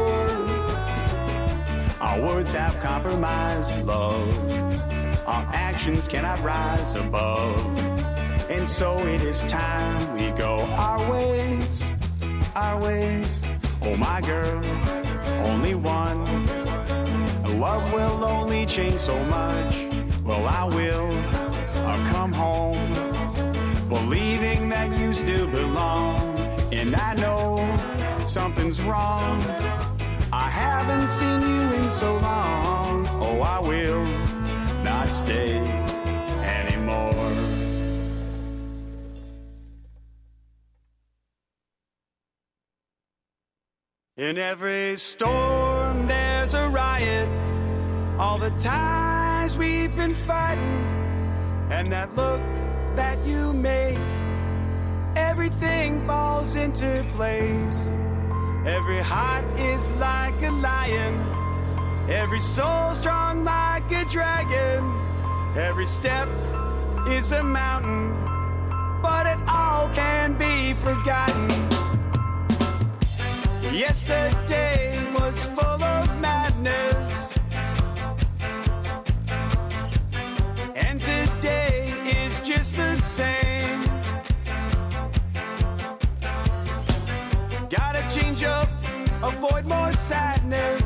our 2.00 2.20
words 2.20 2.52
have 2.52 2.78
compromised 2.80 3.82
love. 3.84 4.28
Our 5.26 5.48
actions 5.52 6.06
cannot 6.06 6.40
rise 6.40 6.94
above. 6.94 7.58
And 8.48 8.68
so 8.68 8.98
it 9.06 9.22
is 9.22 9.42
time 9.44 10.14
we 10.14 10.30
go 10.38 10.60
our 10.60 11.10
ways, 11.10 11.90
our 12.54 12.80
ways. 12.80 13.44
Oh, 13.82 13.96
my 13.96 14.20
girl, 14.20 14.64
only 15.46 15.74
one. 15.74 16.03
Love 17.64 17.94
will 17.94 18.22
only 18.26 18.66
change 18.66 19.00
so 19.00 19.18
much. 19.24 19.86
Well, 20.22 20.46
I 20.46 20.64
will. 20.64 21.10
I'll 21.88 22.06
come 22.12 22.30
home, 22.30 22.92
believing 23.88 24.68
that 24.68 24.94
you 24.98 25.14
still 25.14 25.46
belong. 25.46 26.36
And 26.74 26.94
I 26.94 27.14
know 27.14 27.46
something's 28.26 28.82
wrong. 28.82 29.40
I 30.30 30.50
haven't 30.50 31.08
seen 31.08 31.40
you 31.40 31.62
in 31.78 31.90
so 31.90 32.12
long. 32.16 33.08
Oh, 33.22 33.40
I 33.40 33.60
will 33.60 34.04
not 34.84 35.08
stay 35.08 35.56
anymore. 36.58 37.32
In 44.18 44.36
every 44.36 44.98
storm, 44.98 46.06
there's 46.06 46.52
a 46.52 46.68
riot. 46.68 47.53
All 48.18 48.38
the 48.38 48.50
times 48.50 49.58
we've 49.58 49.94
been 49.96 50.14
fighting, 50.14 50.78
and 51.70 51.90
that 51.92 52.14
look 52.14 52.40
that 52.96 53.18
you 53.26 53.52
make. 53.52 53.98
everything 55.16 56.06
falls 56.06 56.56
into 56.56 57.04
place. 57.14 57.94
Every 58.66 59.00
heart 59.00 59.44
is 59.58 59.92
like 59.94 60.40
a 60.42 60.50
lion, 60.50 61.14
every 62.08 62.40
soul 62.40 62.94
strong 62.94 63.44
like 63.44 63.90
a 63.92 64.04
dragon. 64.06 64.82
Every 65.56 65.86
step 65.86 66.28
is 67.08 67.32
a 67.32 67.42
mountain, 67.42 68.14
but 69.02 69.26
it 69.26 69.38
all 69.48 69.88
can 69.90 70.34
be 70.34 70.74
forgotten. 70.74 71.48
Yesterday 73.72 75.04
was 75.12 75.44
full 75.56 75.82
of 75.82 76.06
madness. 76.20 77.13
Same. 83.14 83.84
Gotta 87.70 88.02
change 88.10 88.42
up, 88.42 88.68
avoid 89.22 89.66
more 89.66 89.92
sadness. 89.92 90.83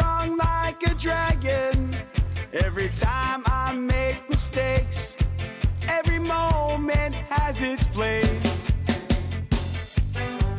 Strong 0.00 0.36
like 0.38 0.82
a 0.90 0.94
dragon. 0.94 1.96
Every 2.52 2.88
time 3.00 3.42
I 3.46 3.72
make 3.72 4.28
mistakes, 4.30 5.14
every 5.98 6.18
moment 6.18 7.14
has 7.28 7.60
its 7.60 7.86
place. 7.88 8.72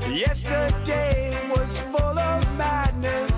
Yesterday 0.07 1.49
was 1.55 1.79
full 1.91 2.17
of 2.31 2.41
madness. 2.55 3.30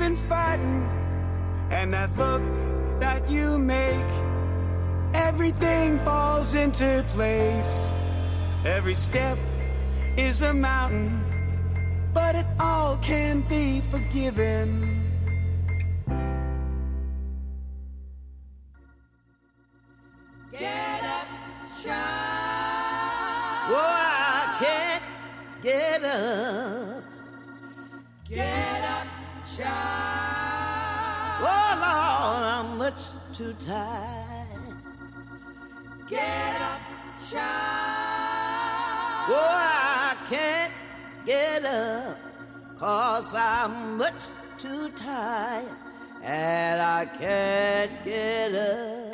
been 0.00 0.16
fighting. 0.16 0.82
And 1.70 1.94
that 1.94 2.10
look 2.16 2.42
that 3.00 3.30
you 3.30 3.56
make 3.58 4.10
everything 5.14 5.98
falls 6.00 6.54
into 6.54 7.04
place. 7.12 7.88
Every 8.64 8.94
step 8.94 9.38
is 10.16 10.42
a 10.42 10.52
mountain 10.52 11.30
but 12.12 12.34
it 12.34 12.46
all 12.58 12.96
can 12.98 13.40
be 13.42 13.80
forgiven. 13.90 14.99
Cause 43.30 43.38
I'm 43.38 43.96
much 43.96 44.24
too 44.58 44.88
tired 44.96 45.64
and 46.24 46.82
I 46.82 47.06
can't 47.06 48.04
get 48.04 48.56
up. 48.56 49.09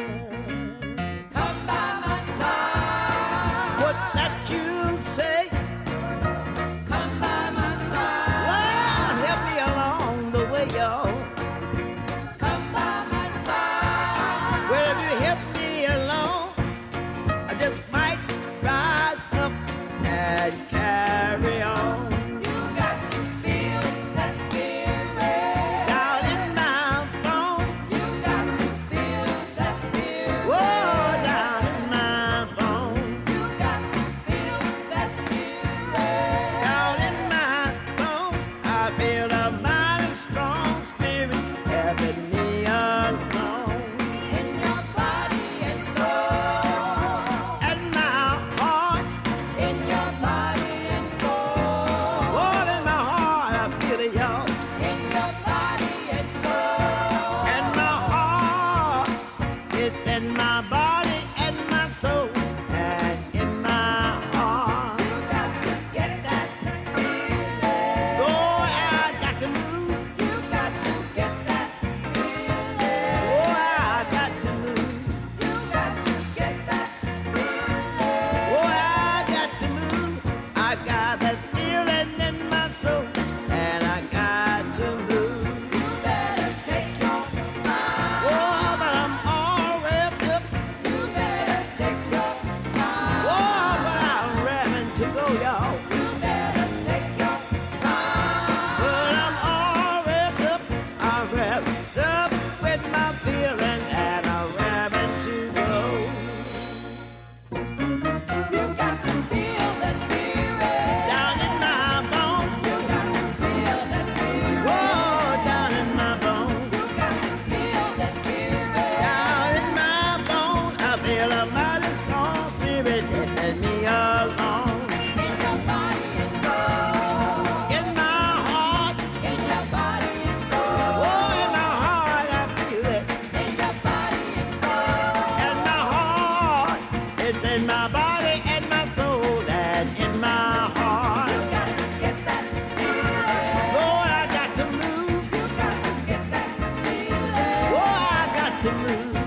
you. 149.05 149.26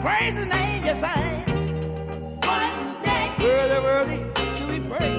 Praise 0.00 0.36
his 0.36 0.46
name, 0.46 0.84
I 1.02 1.12
am. 1.46 2.40
One 2.40 3.02
day, 3.02 3.34
worthy, 3.40 3.80
worthy 3.80 4.56
to 4.56 4.66
be 4.66 4.80
praised. 4.80 5.17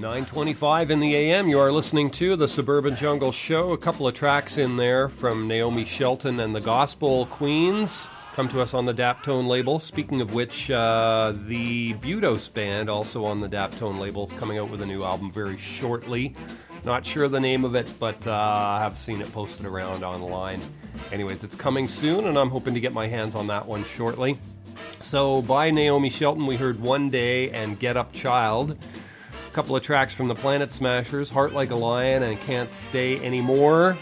925 0.00 0.90
in 0.90 1.00
the 1.00 1.14
AM. 1.14 1.46
You 1.46 1.58
are 1.58 1.70
listening 1.70 2.10
to 2.12 2.34
the 2.34 2.48
Suburban 2.48 2.96
Jungle 2.96 3.32
Show. 3.32 3.72
A 3.72 3.76
couple 3.76 4.08
of 4.08 4.14
tracks 4.14 4.56
in 4.56 4.78
there 4.78 5.10
from 5.10 5.46
Naomi 5.46 5.84
Shelton 5.84 6.40
and 6.40 6.54
the 6.54 6.60
Gospel 6.60 7.26
Queens 7.26 8.08
come 8.32 8.48
to 8.48 8.62
us 8.62 8.72
on 8.72 8.86
the 8.86 8.94
Daptone 8.94 9.46
label. 9.46 9.78
Speaking 9.78 10.22
of 10.22 10.32
which, 10.32 10.70
uh, 10.70 11.34
the 11.44 11.92
Budos 11.94 12.52
Band, 12.52 12.88
also 12.88 13.26
on 13.26 13.40
the 13.40 13.48
Daptone 13.48 13.98
label, 13.98 14.26
is 14.26 14.32
coming 14.38 14.56
out 14.56 14.70
with 14.70 14.80
a 14.80 14.86
new 14.86 15.02
album 15.02 15.30
very 15.30 15.58
shortly. 15.58 16.34
Not 16.82 17.04
sure 17.04 17.28
the 17.28 17.38
name 17.38 17.66
of 17.66 17.74
it, 17.74 17.86
but 18.00 18.26
uh, 18.26 18.32
I 18.32 18.78
have 18.80 18.96
seen 18.96 19.20
it 19.20 19.30
posted 19.34 19.66
around 19.66 20.02
online. 20.02 20.62
Anyways, 21.12 21.44
it's 21.44 21.56
coming 21.56 21.88
soon, 21.88 22.26
and 22.26 22.38
I'm 22.38 22.48
hoping 22.48 22.72
to 22.72 22.80
get 22.80 22.94
my 22.94 23.06
hands 23.06 23.34
on 23.34 23.48
that 23.48 23.66
one 23.66 23.84
shortly. 23.84 24.38
So, 25.02 25.42
by 25.42 25.70
Naomi 25.70 26.08
Shelton, 26.08 26.46
we 26.46 26.56
heard 26.56 26.80
One 26.80 27.10
Day 27.10 27.50
and 27.50 27.78
Get 27.78 27.98
Up 27.98 28.14
Child. 28.14 28.78
A 29.50 29.52
couple 29.52 29.74
of 29.74 29.82
tracks 29.82 30.14
from 30.14 30.28
the 30.28 30.34
Planet 30.36 30.70
Smashers, 30.70 31.28
Heart 31.28 31.54
Like 31.54 31.72
a 31.72 31.74
Lion 31.74 32.22
and 32.22 32.38
Can't 32.42 32.70
Stay 32.70 33.18
Anymore. 33.26 33.96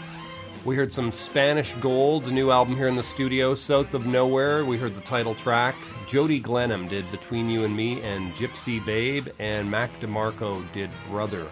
We 0.63 0.75
heard 0.75 0.93
some 0.93 1.11
Spanish 1.11 1.73
Gold, 1.73 2.25
a 2.25 2.31
new 2.31 2.51
album 2.51 2.75
here 2.75 2.87
in 2.87 2.95
the 2.95 3.03
studio, 3.03 3.55
South 3.55 3.95
of 3.95 4.05
Nowhere. 4.05 4.63
We 4.63 4.77
heard 4.77 4.93
the 4.93 5.01
title 5.01 5.33
track. 5.33 5.73
Jody 6.07 6.39
Glenham 6.39 6.87
did 6.87 7.09
Between 7.09 7.49
You 7.49 7.63
and 7.63 7.75
Me 7.75 7.99
and 8.03 8.31
Gypsy 8.33 8.85
Babe, 8.85 9.27
and 9.39 9.71
Mac 9.71 9.89
DeMarco 10.01 10.61
did 10.71 10.91
Brother. 11.07 11.47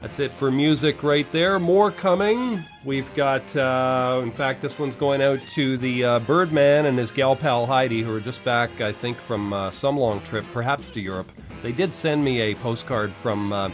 That's 0.00 0.20
it 0.20 0.30
for 0.30 0.52
music 0.52 1.02
right 1.02 1.30
there. 1.32 1.58
More 1.58 1.90
coming. 1.90 2.60
We've 2.84 3.12
got, 3.16 3.54
uh, 3.56 4.20
in 4.22 4.30
fact, 4.30 4.62
this 4.62 4.78
one's 4.78 4.94
going 4.94 5.20
out 5.20 5.40
to 5.40 5.76
the 5.76 6.04
uh, 6.04 6.18
Birdman 6.20 6.86
and 6.86 6.96
his 6.96 7.10
gal 7.10 7.34
pal 7.34 7.66
Heidi, 7.66 8.02
who 8.02 8.14
are 8.14 8.20
just 8.20 8.44
back, 8.44 8.80
I 8.80 8.92
think, 8.92 9.16
from 9.16 9.52
uh, 9.52 9.72
some 9.72 9.98
long 9.98 10.20
trip, 10.20 10.44
perhaps 10.52 10.90
to 10.90 11.00
Europe. 11.00 11.32
They 11.62 11.72
did 11.72 11.92
send 11.92 12.22
me 12.22 12.40
a 12.42 12.54
postcard 12.54 13.10
from 13.10 13.52
uh, 13.52 13.70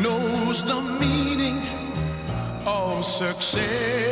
knows 0.00 0.64
the 0.64 0.80
meaning 0.98 1.60
of 2.64 3.04
success. 3.04 4.07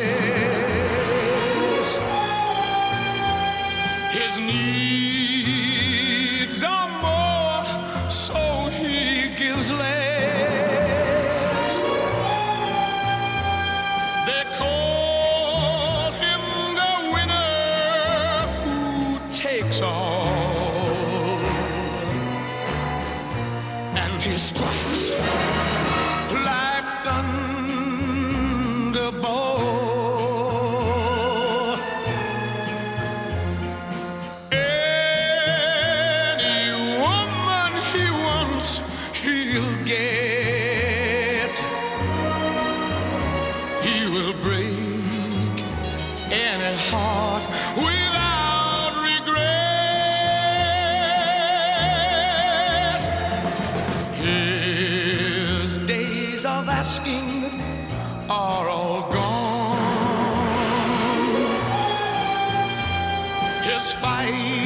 Asking 56.87 57.51
are 58.31 58.69
all 58.69 59.11
gone. 59.11 59.77
His 63.65 63.93
fight 63.95 64.66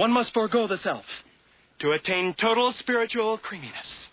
One 0.00 0.12
must 0.12 0.32
forego 0.32 0.66
the 0.66 0.78
self 0.78 1.04
to 1.80 1.90
attain 1.90 2.34
total 2.40 2.72
spiritual 2.78 3.36
creaminess 3.36 4.08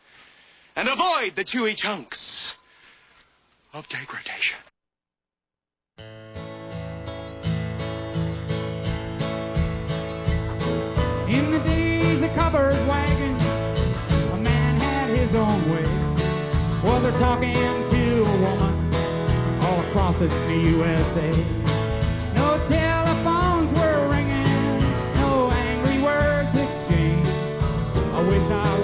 and 0.76 0.90
avoid 0.90 1.38
the 1.38 1.46
chewy 1.46 1.78
chunks 1.78 2.20
of 3.72 3.86
degradation. 3.88 4.60
In 11.30 11.52
the 11.52 11.60
days 11.60 12.22
of 12.22 12.32
covered 12.36 12.76
wagons, 12.86 13.42
a 14.34 14.38
man 14.44 14.82
had 14.82 15.18
his 15.18 15.34
own 15.36 15.72
way. 15.72 15.86
Well, 16.84 17.02
they're 17.02 17.18
talking 17.18 17.54
to 17.54 18.24
a 18.24 18.42
woman 18.42 18.94
all 19.64 19.80
across 19.88 20.20
the 20.20 20.28
USA. 20.28 21.32
No 22.36 22.62
telephones 22.68 23.47
I 28.18 28.22
wish 28.22 28.50
I 28.50 28.77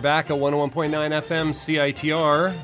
are 0.00 0.02
back 0.02 0.30
at 0.30 0.36
101.9 0.36 0.90
FM 0.90 1.52
CITR. 1.52 2.54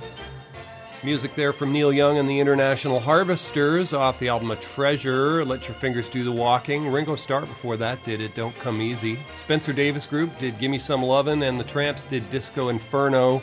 Music 1.05 1.35
there 1.35 1.53
from 1.53 1.71
Neil 1.71 1.93
Young 1.93 2.17
and 2.17 2.27
the 2.27 2.41
International 2.41 2.99
Harvesters 2.99 3.93
off 3.93 4.19
the 4.19 4.29
album 4.29 4.51
A 4.53 4.57
Treasure. 4.57 5.45
Let 5.45 5.69
Your 5.69 5.75
Fingers 5.75 6.09
Do 6.09 6.25
the 6.25 6.33
Walking. 6.33 6.91
Ringo 6.91 7.15
Starr 7.15 7.43
before 7.43 7.77
that 7.77 8.03
did 8.05 8.23
It 8.23 8.35
Don't 8.35 8.59
Come 8.61 8.81
Easy. 8.81 9.19
Spencer 9.35 9.75
Davis 9.75 10.07
Group 10.07 10.35
did 10.39 10.59
Gimme 10.59 10.79
Some 10.79 11.03
Lovin', 11.03 11.43
and 11.43 11.61
the 11.61 11.65
Trammps 11.65 12.09
did 12.09 12.31
Disco 12.31 12.71
Inferno. 12.71 13.43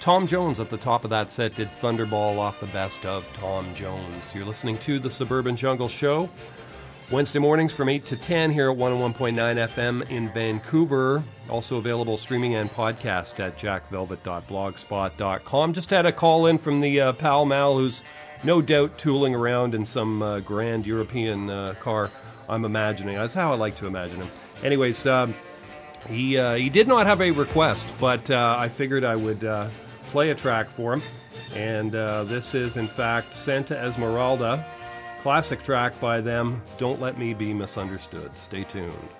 Tom 0.00 0.26
Jones 0.26 0.58
at 0.58 0.68
the 0.68 0.76
top 0.76 1.04
of 1.04 1.10
that 1.10 1.30
set 1.30 1.54
did 1.54 1.70
Thunderball 1.80 2.38
off 2.38 2.58
the 2.58 2.66
best 2.66 3.06
of 3.06 3.32
Tom 3.34 3.72
Jones. 3.72 4.34
You're 4.34 4.46
listening 4.46 4.78
to 4.78 4.98
the 4.98 5.10
Suburban 5.10 5.54
Jungle 5.54 5.88
Show. 5.88 6.28
Wednesday 7.10 7.38
mornings 7.38 7.72
from 7.72 7.88
8 7.88 8.04
to 8.04 8.16
10 8.16 8.50
here 8.50 8.70
at 8.70 8.76
101.9 8.76 9.34
FM 9.34 10.10
in 10.10 10.30
Vancouver. 10.30 11.22
Also 11.48 11.78
available 11.78 12.18
streaming 12.18 12.56
and 12.56 12.70
podcast 12.70 13.40
at 13.40 13.56
jackvelvet.blogspot.com. 13.56 15.72
Just 15.72 15.88
had 15.88 16.04
a 16.04 16.12
call 16.12 16.44
in 16.44 16.58
from 16.58 16.82
the 16.82 17.00
uh, 17.00 17.14
Pall 17.14 17.46
Mall, 17.46 17.78
who's 17.78 18.04
no 18.44 18.60
doubt 18.60 18.98
tooling 18.98 19.34
around 19.34 19.74
in 19.74 19.86
some 19.86 20.20
uh, 20.20 20.40
grand 20.40 20.86
European 20.86 21.48
uh, 21.48 21.72
car. 21.80 22.10
I'm 22.46 22.66
imagining. 22.66 23.16
That's 23.16 23.32
how 23.32 23.52
I 23.52 23.56
like 23.56 23.78
to 23.78 23.86
imagine 23.86 24.20
him. 24.20 24.28
Anyways, 24.62 25.06
um, 25.06 25.34
he 26.10 26.36
uh, 26.36 26.56
he 26.56 26.68
did 26.68 26.88
not 26.88 27.06
have 27.06 27.22
a 27.22 27.30
request, 27.30 27.86
but 27.98 28.30
uh, 28.30 28.56
I 28.58 28.68
figured 28.68 29.04
I 29.04 29.16
would 29.16 29.44
uh, 29.44 29.68
play 30.10 30.28
a 30.28 30.34
track 30.34 30.68
for 30.68 30.92
him. 30.92 31.00
And 31.54 31.92
this 32.28 32.54
is, 32.54 32.76
in 32.76 32.86
fact, 32.86 33.32
Santa 33.34 33.78
Esmeralda. 33.78 34.62
Classic 35.20 35.60
track 35.62 35.98
by 36.00 36.20
them. 36.20 36.62
Don't 36.76 37.00
let 37.00 37.18
me 37.18 37.34
be 37.34 37.52
misunderstood. 37.52 38.34
Stay 38.36 38.64
tuned. 38.64 39.17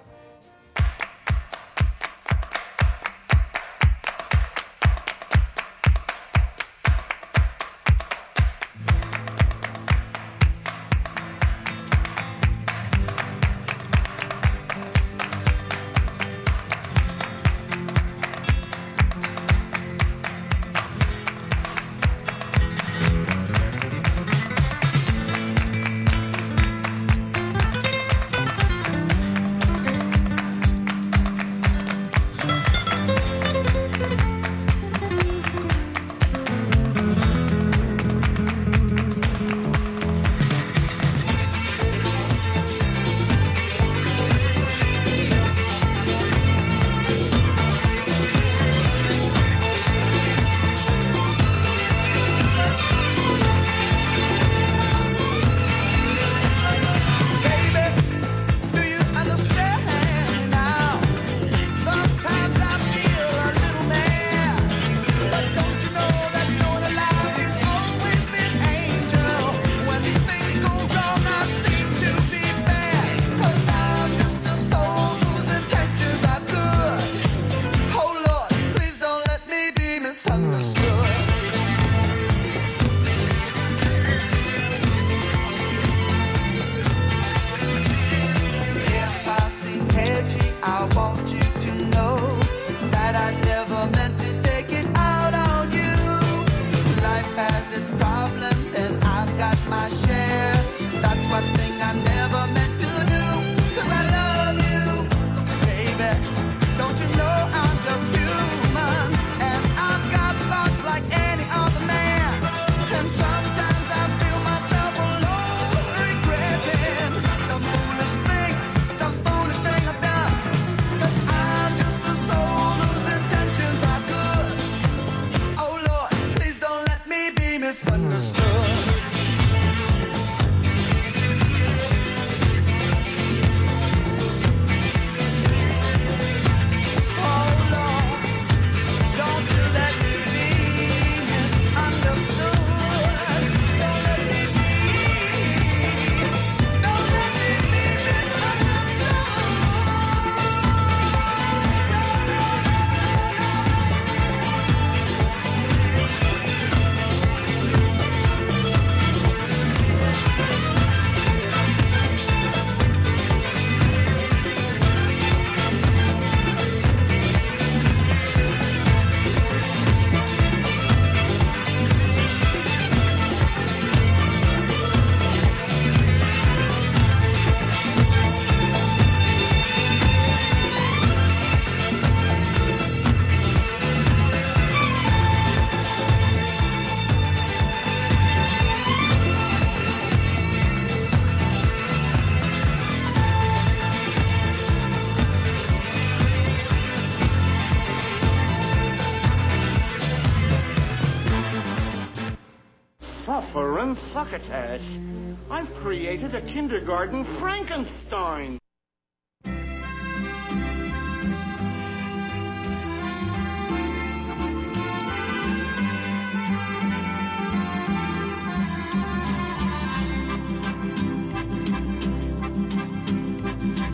Created 206.08 206.34
a 206.34 206.40
kindergarten 206.40 207.22
Frankenstein. 207.38 208.58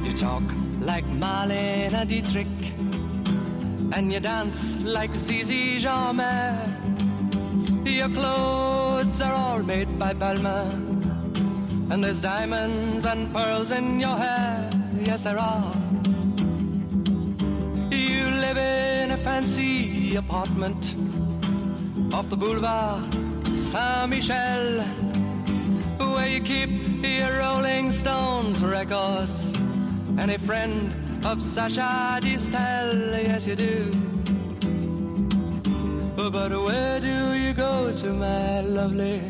You 0.05 0.15
talk 0.17 0.45
like 0.81 1.05
Marlene 1.07 2.07
Dietrich, 2.07 2.47
and 3.93 4.13
you 4.13 4.21
dance 4.21 4.77
like 4.85 5.13
Zizi 5.17 5.81
Jeanmaire. 5.81 6.71
Your 7.85 8.09
clothes 8.09 9.21
are 9.21 9.35
all 9.35 9.65
made 9.65 9.99
by 9.99 10.15
Balmain, 10.15 10.84
and 11.91 12.03
there's 12.03 12.21
diamonds 12.21 13.05
and 13.05 13.33
pearls 13.33 13.71
in 13.71 14.01
your 14.01 14.17
hair. 14.17 14.71
Yes, 15.05 15.25
there 15.25 15.39
are. 15.39 15.75
You 17.91 18.31
live 18.31 18.57
in 18.57 19.11
a 19.11 19.17
fancy 19.19 20.17
apartment 20.17 20.95
off 22.13 22.29
the 22.29 22.37
boulevard 22.37 23.13
Saint 23.57 24.11
Michel, 24.11 24.81
where 25.99 26.29
you 26.29 26.41
keep 26.41 26.71
your 27.03 27.39
Rolling 27.39 27.93
Stones 27.93 28.63
records 28.63 29.53
and 30.19 30.31
a 30.31 30.39
friend 30.39 30.93
of 31.25 31.41
Sacha 31.43 32.21
Distel. 32.23 33.25
Yes, 33.25 33.47
you 33.47 33.57
do. 33.57 33.91
But 36.17 36.51
where 36.51 37.01
do 37.01 37.35
you 37.35 37.53
go 37.53 37.93
to, 37.93 38.13
my 38.13 38.61
lovely, 38.61 39.21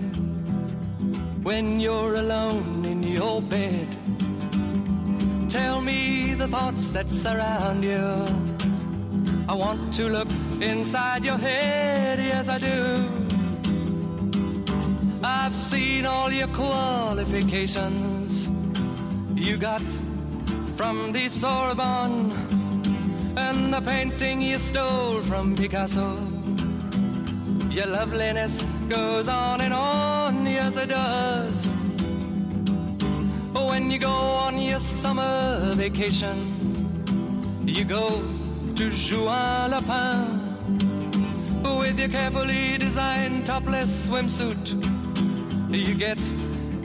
when 1.45 1.79
you're 1.79 2.17
alone 2.17 2.85
in 2.85 3.01
your 3.03 3.41
bed? 3.41 3.87
Tell 5.51 5.81
me 5.81 6.35
the 6.35 6.49
thoughts 6.49 6.91
that 6.91 7.09
surround 7.11 7.85
you. 7.85 8.27
I 9.47 9.55
want 9.55 9.95
to 9.95 10.09
look 10.09 10.29
inside 10.61 11.25
your 11.25 11.37
head, 11.37 12.19
yes, 12.19 12.49
I 12.49 12.59
do. 12.59 13.09
I've 15.23 15.55
seen 15.55 16.07
all 16.07 16.33
your 16.33 16.49
qualifications 16.49 18.49
you 19.35 19.59
got 19.59 19.83
from 20.77 21.13
the 21.13 21.29
Sorbonne 21.29 22.33
and 23.37 23.73
the 23.73 23.81
painting 23.83 24.41
you 24.41 24.59
stole 24.59 25.23
from 25.23 25.55
Picasso. 25.55 26.17
Your 27.71 27.87
loveliness 27.87 28.65
goes 28.89 29.29
on 29.29 29.61
and 29.61 29.75
on, 29.75 30.14
yes 30.33 30.77
it 30.77 30.89
does. 30.89 31.67
When 33.53 33.91
you 33.91 33.99
go 33.99 34.09
on 34.09 34.59
your 34.59 34.81
summer 34.81 35.75
vacation, 35.75 36.39
you 37.67 37.85
go 37.85 38.23
to 38.75 38.91
Juan-les-Pins 38.91 40.41
with 41.79 41.99
your 41.99 42.09
carefully 42.09 42.79
designed 42.79 43.47
topless 43.47 44.07
swimsuit. 44.07 44.75
You 45.71 45.95
get 45.95 46.19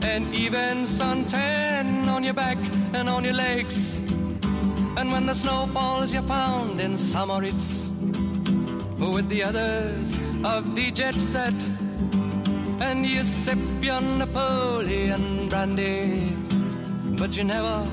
an 0.02 0.34
even 0.34 0.84
suntan 0.84 2.08
on 2.08 2.24
your 2.24 2.34
back 2.34 2.58
and 2.92 3.08
on 3.08 3.24
your 3.24 3.34
legs. 3.34 3.96
And 4.98 5.12
when 5.12 5.24
the 5.24 5.34
snow 5.34 5.66
falls, 5.72 6.12
you're 6.12 6.22
found 6.22 6.78
in 6.80 6.98
St. 6.98 7.26
Moritz 7.26 7.88
with 8.98 9.28
the 9.30 9.42
others 9.44 10.18
of 10.44 10.74
the 10.76 10.90
jet 10.90 11.14
set. 11.22 11.54
And 12.80 13.06
you 13.06 13.24
sip 13.24 13.58
your 13.82 14.00
Napoleon 14.00 15.48
brandy, 15.48 16.34
but 17.18 17.36
you 17.36 17.44
never 17.44 17.86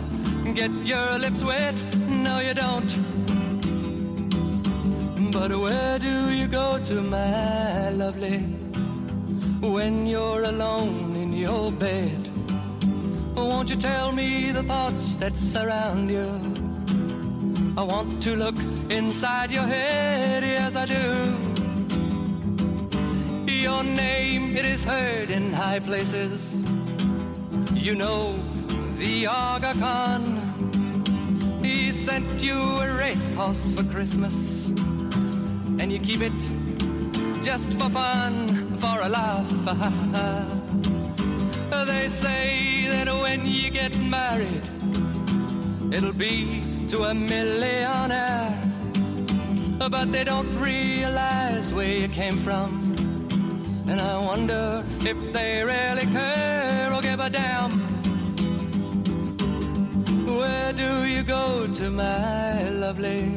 get 0.54 0.72
your 0.86 1.20
lips 1.20 1.44
wet. 1.44 1.76
No, 1.96 2.40
you 2.40 2.54
don't. 2.54 2.92
But 5.32 5.52
where 5.60 6.00
do 6.00 6.30
you 6.32 6.48
go 6.48 6.80
to, 6.86 7.02
my 7.02 7.90
lovely, 7.90 8.40
when 9.60 10.08
you're 10.08 10.44
alone 10.44 11.16
in 11.16 11.34
your 11.34 11.72
bed? 11.72 12.30
Won't 13.36 13.70
you 13.70 13.76
tell 13.76 14.12
me 14.12 14.52
the 14.52 14.64
thoughts 14.64 15.16
that 15.18 15.36
surround 15.38 16.10
you? 16.10 16.30
I 17.78 17.84
want 17.84 18.24
to 18.24 18.36
look 18.36 18.56
inside 18.90 19.52
your 19.52 19.68
head, 19.68 20.44
yes, 20.44 20.76
I 20.76 20.86
do. 20.86 21.57
Your 23.62 23.84
name, 23.84 24.56
it 24.56 24.66
is 24.66 24.84
heard 24.84 25.32
in 25.32 25.52
high 25.52 25.80
places. 25.80 26.64
You 27.74 27.96
know 27.96 28.40
the 28.98 29.26
Aga 29.26 29.74
Khan. 29.74 31.60
He 31.64 31.92
sent 31.92 32.42
you 32.42 32.60
a 32.60 32.96
racehorse 32.96 33.72
for 33.74 33.84
Christmas, 33.84 34.68
and 34.68 35.92
you 35.92 36.00
keep 36.00 36.22
it 36.22 36.40
just 37.44 37.72
for 37.74 37.90
fun, 37.90 38.78
for 38.78 39.02
a 39.02 39.10
laugh. 39.10 39.50
they 41.88 42.10
say 42.10 42.88
that 42.90 43.08
when 43.08 43.46
you 43.46 43.72
get 43.72 43.98
married, 43.98 44.70
it'll 45.92 46.14
be 46.14 46.86
to 46.90 47.06
a 47.06 47.14
millionaire. 47.14 48.54
But 49.90 50.12
they 50.12 50.24
don't 50.24 50.56
realize 50.60 51.74
where 51.74 51.98
you 52.02 52.08
came 52.08 52.38
from. 52.38 52.97
And 53.90 54.02
I 54.02 54.18
wonder 54.18 54.84
if 55.00 55.18
they 55.32 55.64
really 55.64 56.06
care 56.12 56.92
or 56.94 57.02
give 57.02 57.22
a 57.22 57.30
damn. 57.30 57.72
Where 60.26 60.74
do 60.74 61.06
you 61.06 61.24
go 61.24 61.68
to, 61.68 61.90
my 61.90 62.68
lovely, 62.68 63.30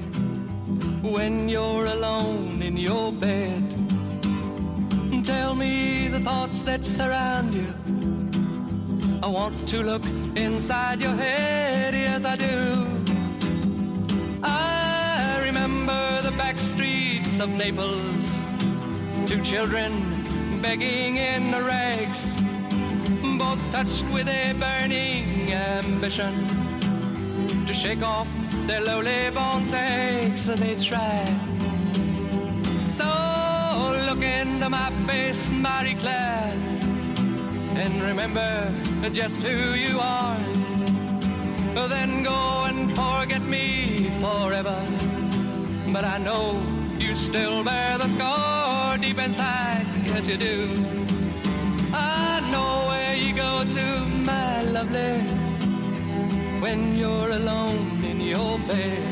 when 1.02 1.48
you're 1.48 1.86
alone 1.86 2.62
in 2.62 2.76
your 2.76 3.12
bed? 3.12 3.62
Tell 5.24 5.54
me 5.54 6.08
the 6.08 6.18
thoughts 6.18 6.64
that 6.64 6.84
surround 6.84 7.54
you. 7.54 7.72
I 9.22 9.28
want 9.28 9.68
to 9.68 9.84
look 9.84 10.04
inside 10.34 11.00
your 11.00 11.14
head, 11.14 11.94
yes, 11.94 12.24
I 12.24 12.34
do. 12.34 12.86
I 14.42 15.40
remember 15.44 16.22
the 16.22 16.32
back 16.32 16.58
streets 16.58 17.38
of 17.38 17.50
Naples, 17.50 18.40
two 19.26 19.40
children 19.44 20.09
begging 20.62 21.16
in 21.16 21.50
the 21.50 21.62
rags, 21.62 22.38
both 23.38 23.60
touched 23.72 24.04
with 24.12 24.28
a 24.28 24.52
burning 24.52 25.52
ambition 25.52 26.34
to 27.66 27.72
shake 27.72 28.02
off 28.02 28.28
their 28.66 28.82
lowly 28.82 29.30
born 29.30 29.66
takes. 29.68 30.46
They 30.46 30.74
try. 30.76 31.24
So 32.88 33.08
look 34.08 34.22
into 34.22 34.68
my 34.68 34.90
face, 35.06 35.50
Marie 35.50 35.94
Claire. 35.94 36.54
and 37.76 38.02
remember 38.02 38.70
just 39.12 39.40
who 39.40 39.74
you 39.74 39.98
are. 39.98 40.38
Then 41.88 42.22
go 42.22 42.64
and 42.68 42.90
forget 42.90 43.42
me 43.42 44.10
forever. 44.20 44.78
But 45.92 46.04
I 46.04 46.18
know 46.18 46.62
you 46.98 47.14
still 47.14 47.64
bear 47.64 47.98
the 47.98 48.08
scar 48.08 48.69
deep 49.00 49.18
inside, 49.18 49.86
yes 50.04 50.26
you 50.26 50.36
do. 50.36 50.68
I 51.92 52.40
know 52.52 52.88
where 52.88 53.14
you 53.14 53.34
go 53.34 53.64
to, 53.64 54.04
my 54.30 54.62
lovely, 54.62 55.20
when 56.60 56.96
you're 56.96 57.30
alone 57.30 58.04
in 58.04 58.20
your 58.20 58.58
bed. 58.60 59.02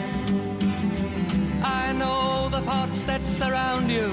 I 1.63 1.93
know 1.93 2.49
the 2.51 2.61
thoughts 2.61 3.05
that 3.05 3.25
surround 3.25 3.91
you, 3.91 4.09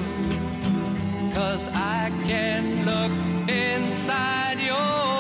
cause 1.34 1.68
I 1.74 2.12
can 2.26 2.86
look 2.86 3.12
inside 3.50 4.60
your 4.60 5.15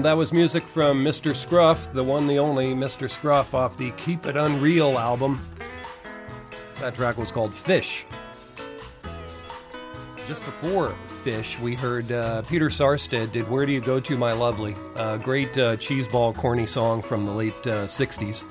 And 0.00 0.06
that 0.06 0.16
was 0.16 0.32
music 0.32 0.66
from 0.66 1.04
Mr. 1.04 1.36
Scruff, 1.36 1.92
the 1.92 2.02
one, 2.02 2.26
the 2.26 2.38
only 2.38 2.72
Mr. 2.72 3.10
Scruff 3.10 3.52
off 3.52 3.76
the 3.76 3.90
Keep 3.98 4.24
It 4.24 4.34
Unreal 4.34 4.98
album. 4.98 5.46
That 6.76 6.94
track 6.94 7.18
was 7.18 7.30
called 7.30 7.54
Fish. 7.54 8.06
Just 10.26 10.42
before 10.46 10.94
Fish, 11.22 11.58
we 11.58 11.74
heard 11.74 12.10
uh, 12.12 12.40
Peter 12.40 12.70
Sarstedt 12.70 13.32
did 13.32 13.46
Where 13.50 13.66
Do 13.66 13.72
You 13.72 13.82
Go 13.82 14.00
To, 14.00 14.16
My 14.16 14.32
Lovely? 14.32 14.74
A 14.96 15.18
great 15.18 15.58
uh, 15.58 15.76
cheeseball, 15.76 16.34
corny 16.34 16.66
song 16.66 17.02
from 17.02 17.26
the 17.26 17.32
late 17.32 17.52
uh, 17.66 17.84
60s. 17.84 18.44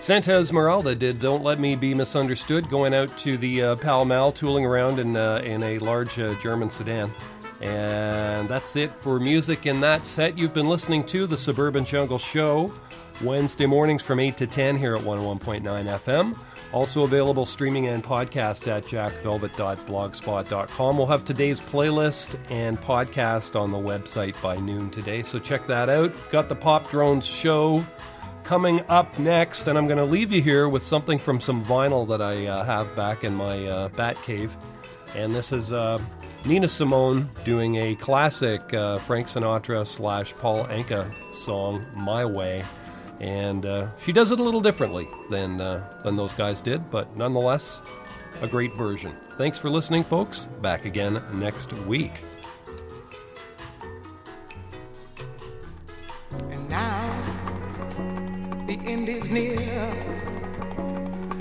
Santa 0.00 0.38
Esmeralda 0.38 0.94
did 0.94 1.20
Don't 1.20 1.44
Let 1.44 1.60
Me 1.60 1.76
Be 1.76 1.92
Misunderstood, 1.92 2.70
going 2.70 2.94
out 2.94 3.18
to 3.18 3.36
the 3.36 3.62
uh, 3.62 3.76
Pall 3.76 4.06
Mall, 4.06 4.32
tooling 4.32 4.64
around 4.64 4.98
in, 4.98 5.14
uh, 5.14 5.42
in 5.44 5.62
a 5.62 5.76
large 5.76 6.18
uh, 6.18 6.32
German 6.40 6.70
sedan. 6.70 7.12
And 7.60 8.48
that's 8.48 8.76
it 8.76 8.94
for 8.96 9.20
music 9.20 9.66
in 9.66 9.80
that 9.80 10.06
set. 10.06 10.38
You've 10.38 10.54
been 10.54 10.68
listening 10.68 11.04
to 11.06 11.26
the 11.26 11.36
Suburban 11.36 11.84
Jungle 11.84 12.18
Show 12.18 12.72
Wednesday 13.22 13.66
mornings 13.66 14.02
from 14.02 14.18
8 14.18 14.38
to 14.38 14.46
10 14.46 14.78
here 14.78 14.96
at 14.96 15.02
101.9 15.02 15.62
FM. 15.62 16.38
Also 16.72 17.02
available 17.02 17.44
streaming 17.44 17.88
and 17.88 18.02
podcast 18.02 18.66
at 18.68 18.84
jackvelvet.blogspot.com. 18.84 20.96
We'll 20.96 21.06
have 21.06 21.24
today's 21.24 21.60
playlist 21.60 22.38
and 22.48 22.80
podcast 22.80 23.60
on 23.60 23.72
the 23.72 23.78
website 23.78 24.40
by 24.40 24.56
noon 24.56 24.88
today, 24.90 25.22
so 25.22 25.40
check 25.40 25.66
that 25.66 25.88
out. 25.88 26.14
We've 26.14 26.30
got 26.30 26.48
the 26.48 26.54
Pop 26.54 26.88
Drones 26.88 27.26
show 27.26 27.84
coming 28.44 28.80
up 28.88 29.18
next, 29.18 29.66
and 29.66 29.76
I'm 29.76 29.86
going 29.86 29.98
to 29.98 30.04
leave 30.04 30.32
you 30.32 30.42
here 30.42 30.68
with 30.68 30.82
something 30.82 31.18
from 31.18 31.40
some 31.40 31.64
vinyl 31.64 32.06
that 32.08 32.22
I 32.22 32.46
uh, 32.46 32.64
have 32.64 32.94
back 32.94 33.24
in 33.24 33.34
my 33.34 33.66
uh, 33.66 33.88
bat 33.90 34.16
cave. 34.22 34.56
And 35.16 35.34
this 35.34 35.52
is 35.52 35.72
uh, 35.72 35.98
Nina 36.44 36.68
Simone 36.68 37.28
doing 37.44 37.76
a 37.76 37.94
classic 37.96 38.72
uh, 38.72 38.98
Frank 39.00 39.26
Sinatra 39.26 39.86
slash 39.86 40.34
Paul 40.34 40.64
Anka 40.66 41.12
song, 41.34 41.84
My 41.94 42.24
Way. 42.24 42.64
And 43.20 43.66
uh, 43.66 43.88
she 43.98 44.12
does 44.12 44.30
it 44.30 44.40
a 44.40 44.42
little 44.42 44.62
differently 44.62 45.06
than, 45.28 45.60
uh, 45.60 46.00
than 46.02 46.16
those 46.16 46.32
guys 46.32 46.62
did, 46.62 46.90
but 46.90 47.14
nonetheless, 47.14 47.82
a 48.40 48.48
great 48.48 48.74
version. 48.74 49.14
Thanks 49.36 49.58
for 49.58 49.68
listening, 49.68 50.02
folks. 50.02 50.46
Back 50.62 50.86
again 50.86 51.22
next 51.34 51.74
week. 51.74 52.12
And 56.48 56.70
now 56.70 58.64
the 58.66 58.80
end 58.86 59.10
is 59.10 59.28
near, 59.28 59.58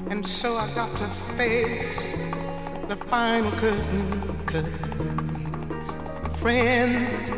and 0.09 0.26
so 0.26 0.57
I 0.57 0.73
got 0.76 0.93
to 0.97 1.07
face 1.38 2.13
the 2.90 2.95
final 3.06 3.52
curtain. 3.52 4.45
curtain. 4.48 4.74
Friends, 6.38 7.30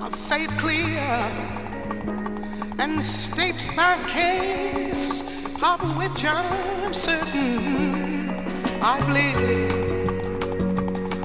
I'll 0.00 0.12
say 0.12 0.44
it 0.44 0.50
clear 0.50 1.00
and 2.78 3.04
state 3.04 3.60
my 3.74 3.98
case, 4.06 5.22
of 5.60 5.80
which 5.96 6.24
I'm 6.24 6.94
certain 6.94 8.46
I've 8.80 9.08
lived 9.08 10.22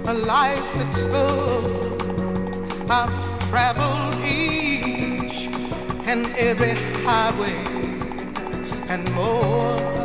a 0.07 0.13
life 0.15 0.65
that's 0.73 1.05
full. 1.05 1.63
I've 2.89 3.13
traveled 3.49 4.15
each 4.25 5.45
and 6.07 6.25
every 6.37 6.73
highway 7.03 7.53
and 8.89 9.07
more, 9.13 10.04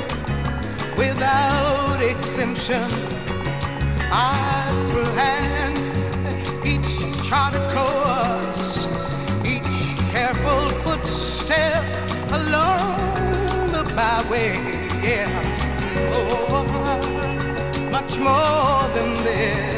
without 0.97 2.01
exemption. 2.01 2.87
I 4.11 4.69
planned 4.89 5.79
each 6.67 7.27
charted 7.27 7.67
course, 7.71 8.85
each 9.45 9.97
careful 10.11 10.61
footstep 10.83 11.83
along 12.31 12.97
the 13.71 13.83
byway. 13.95 14.53
Yeah, 15.01 15.29
oh, 16.13 16.63
much 17.91 18.17
more 18.17 18.83
than 18.95 19.13
this. 19.23 19.70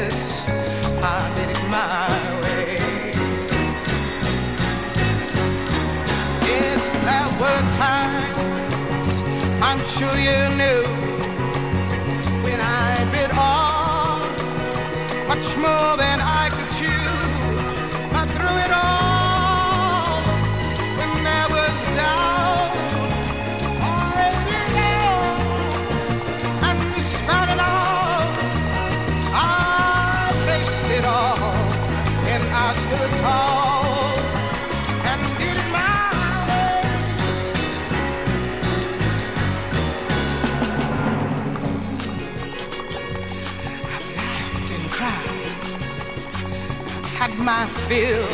My 47.44 47.66
fill, 47.88 48.26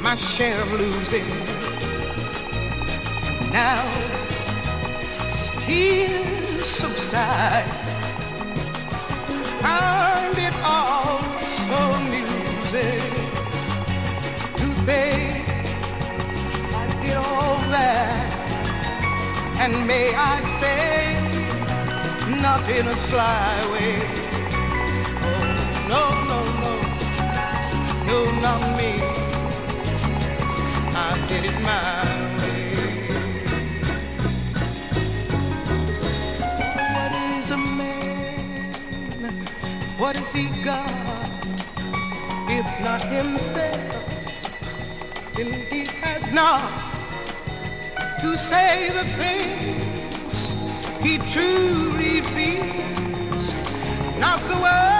my 0.00 0.16
share 0.16 0.62
of 0.62 0.72
losing. 0.72 1.26
Now, 3.52 3.84
tears 5.60 6.64
subside, 6.64 7.70
found 9.60 10.38
it 10.38 10.54
all 10.64 11.20
so 11.66 11.78
amusing 12.00 13.02
to 14.56 14.66
think 14.86 15.46
I 16.74 16.86
did 17.02 17.16
all 17.16 17.58
that, 17.76 18.32
and 19.58 19.86
may 19.86 20.14
I 20.14 20.40
say, 20.60 21.20
not 22.40 22.66
in 22.70 22.86
a 22.86 22.96
sly 22.96 23.70
way. 23.70 24.00
Oh, 25.28 25.44
no, 25.88 26.02
no, 26.24 26.45
no, 28.06 28.24
no, 28.24 28.40
not 28.40 28.60
me. 28.76 28.92
I 30.94 31.26
did 31.28 31.44
it 31.44 31.58
my 31.60 32.02
way. 32.38 32.72
What 36.94 37.12
is 37.38 37.50
a 37.50 37.56
man? 37.56 39.32
What 39.98 40.16
has 40.16 40.32
he 40.32 40.46
got? 40.62 40.90
If 42.48 42.66
not 42.80 43.02
himself, 43.02 43.80
then 45.34 45.52
he 45.70 45.84
has 46.00 46.32
not 46.32 46.62
to 48.20 48.38
say 48.38 48.90
the 48.90 49.04
things 49.20 50.34
he 51.02 51.18
truly 51.32 52.20
feels, 52.20 53.54
not 54.18 54.40
the 54.48 54.58
words 54.60 54.95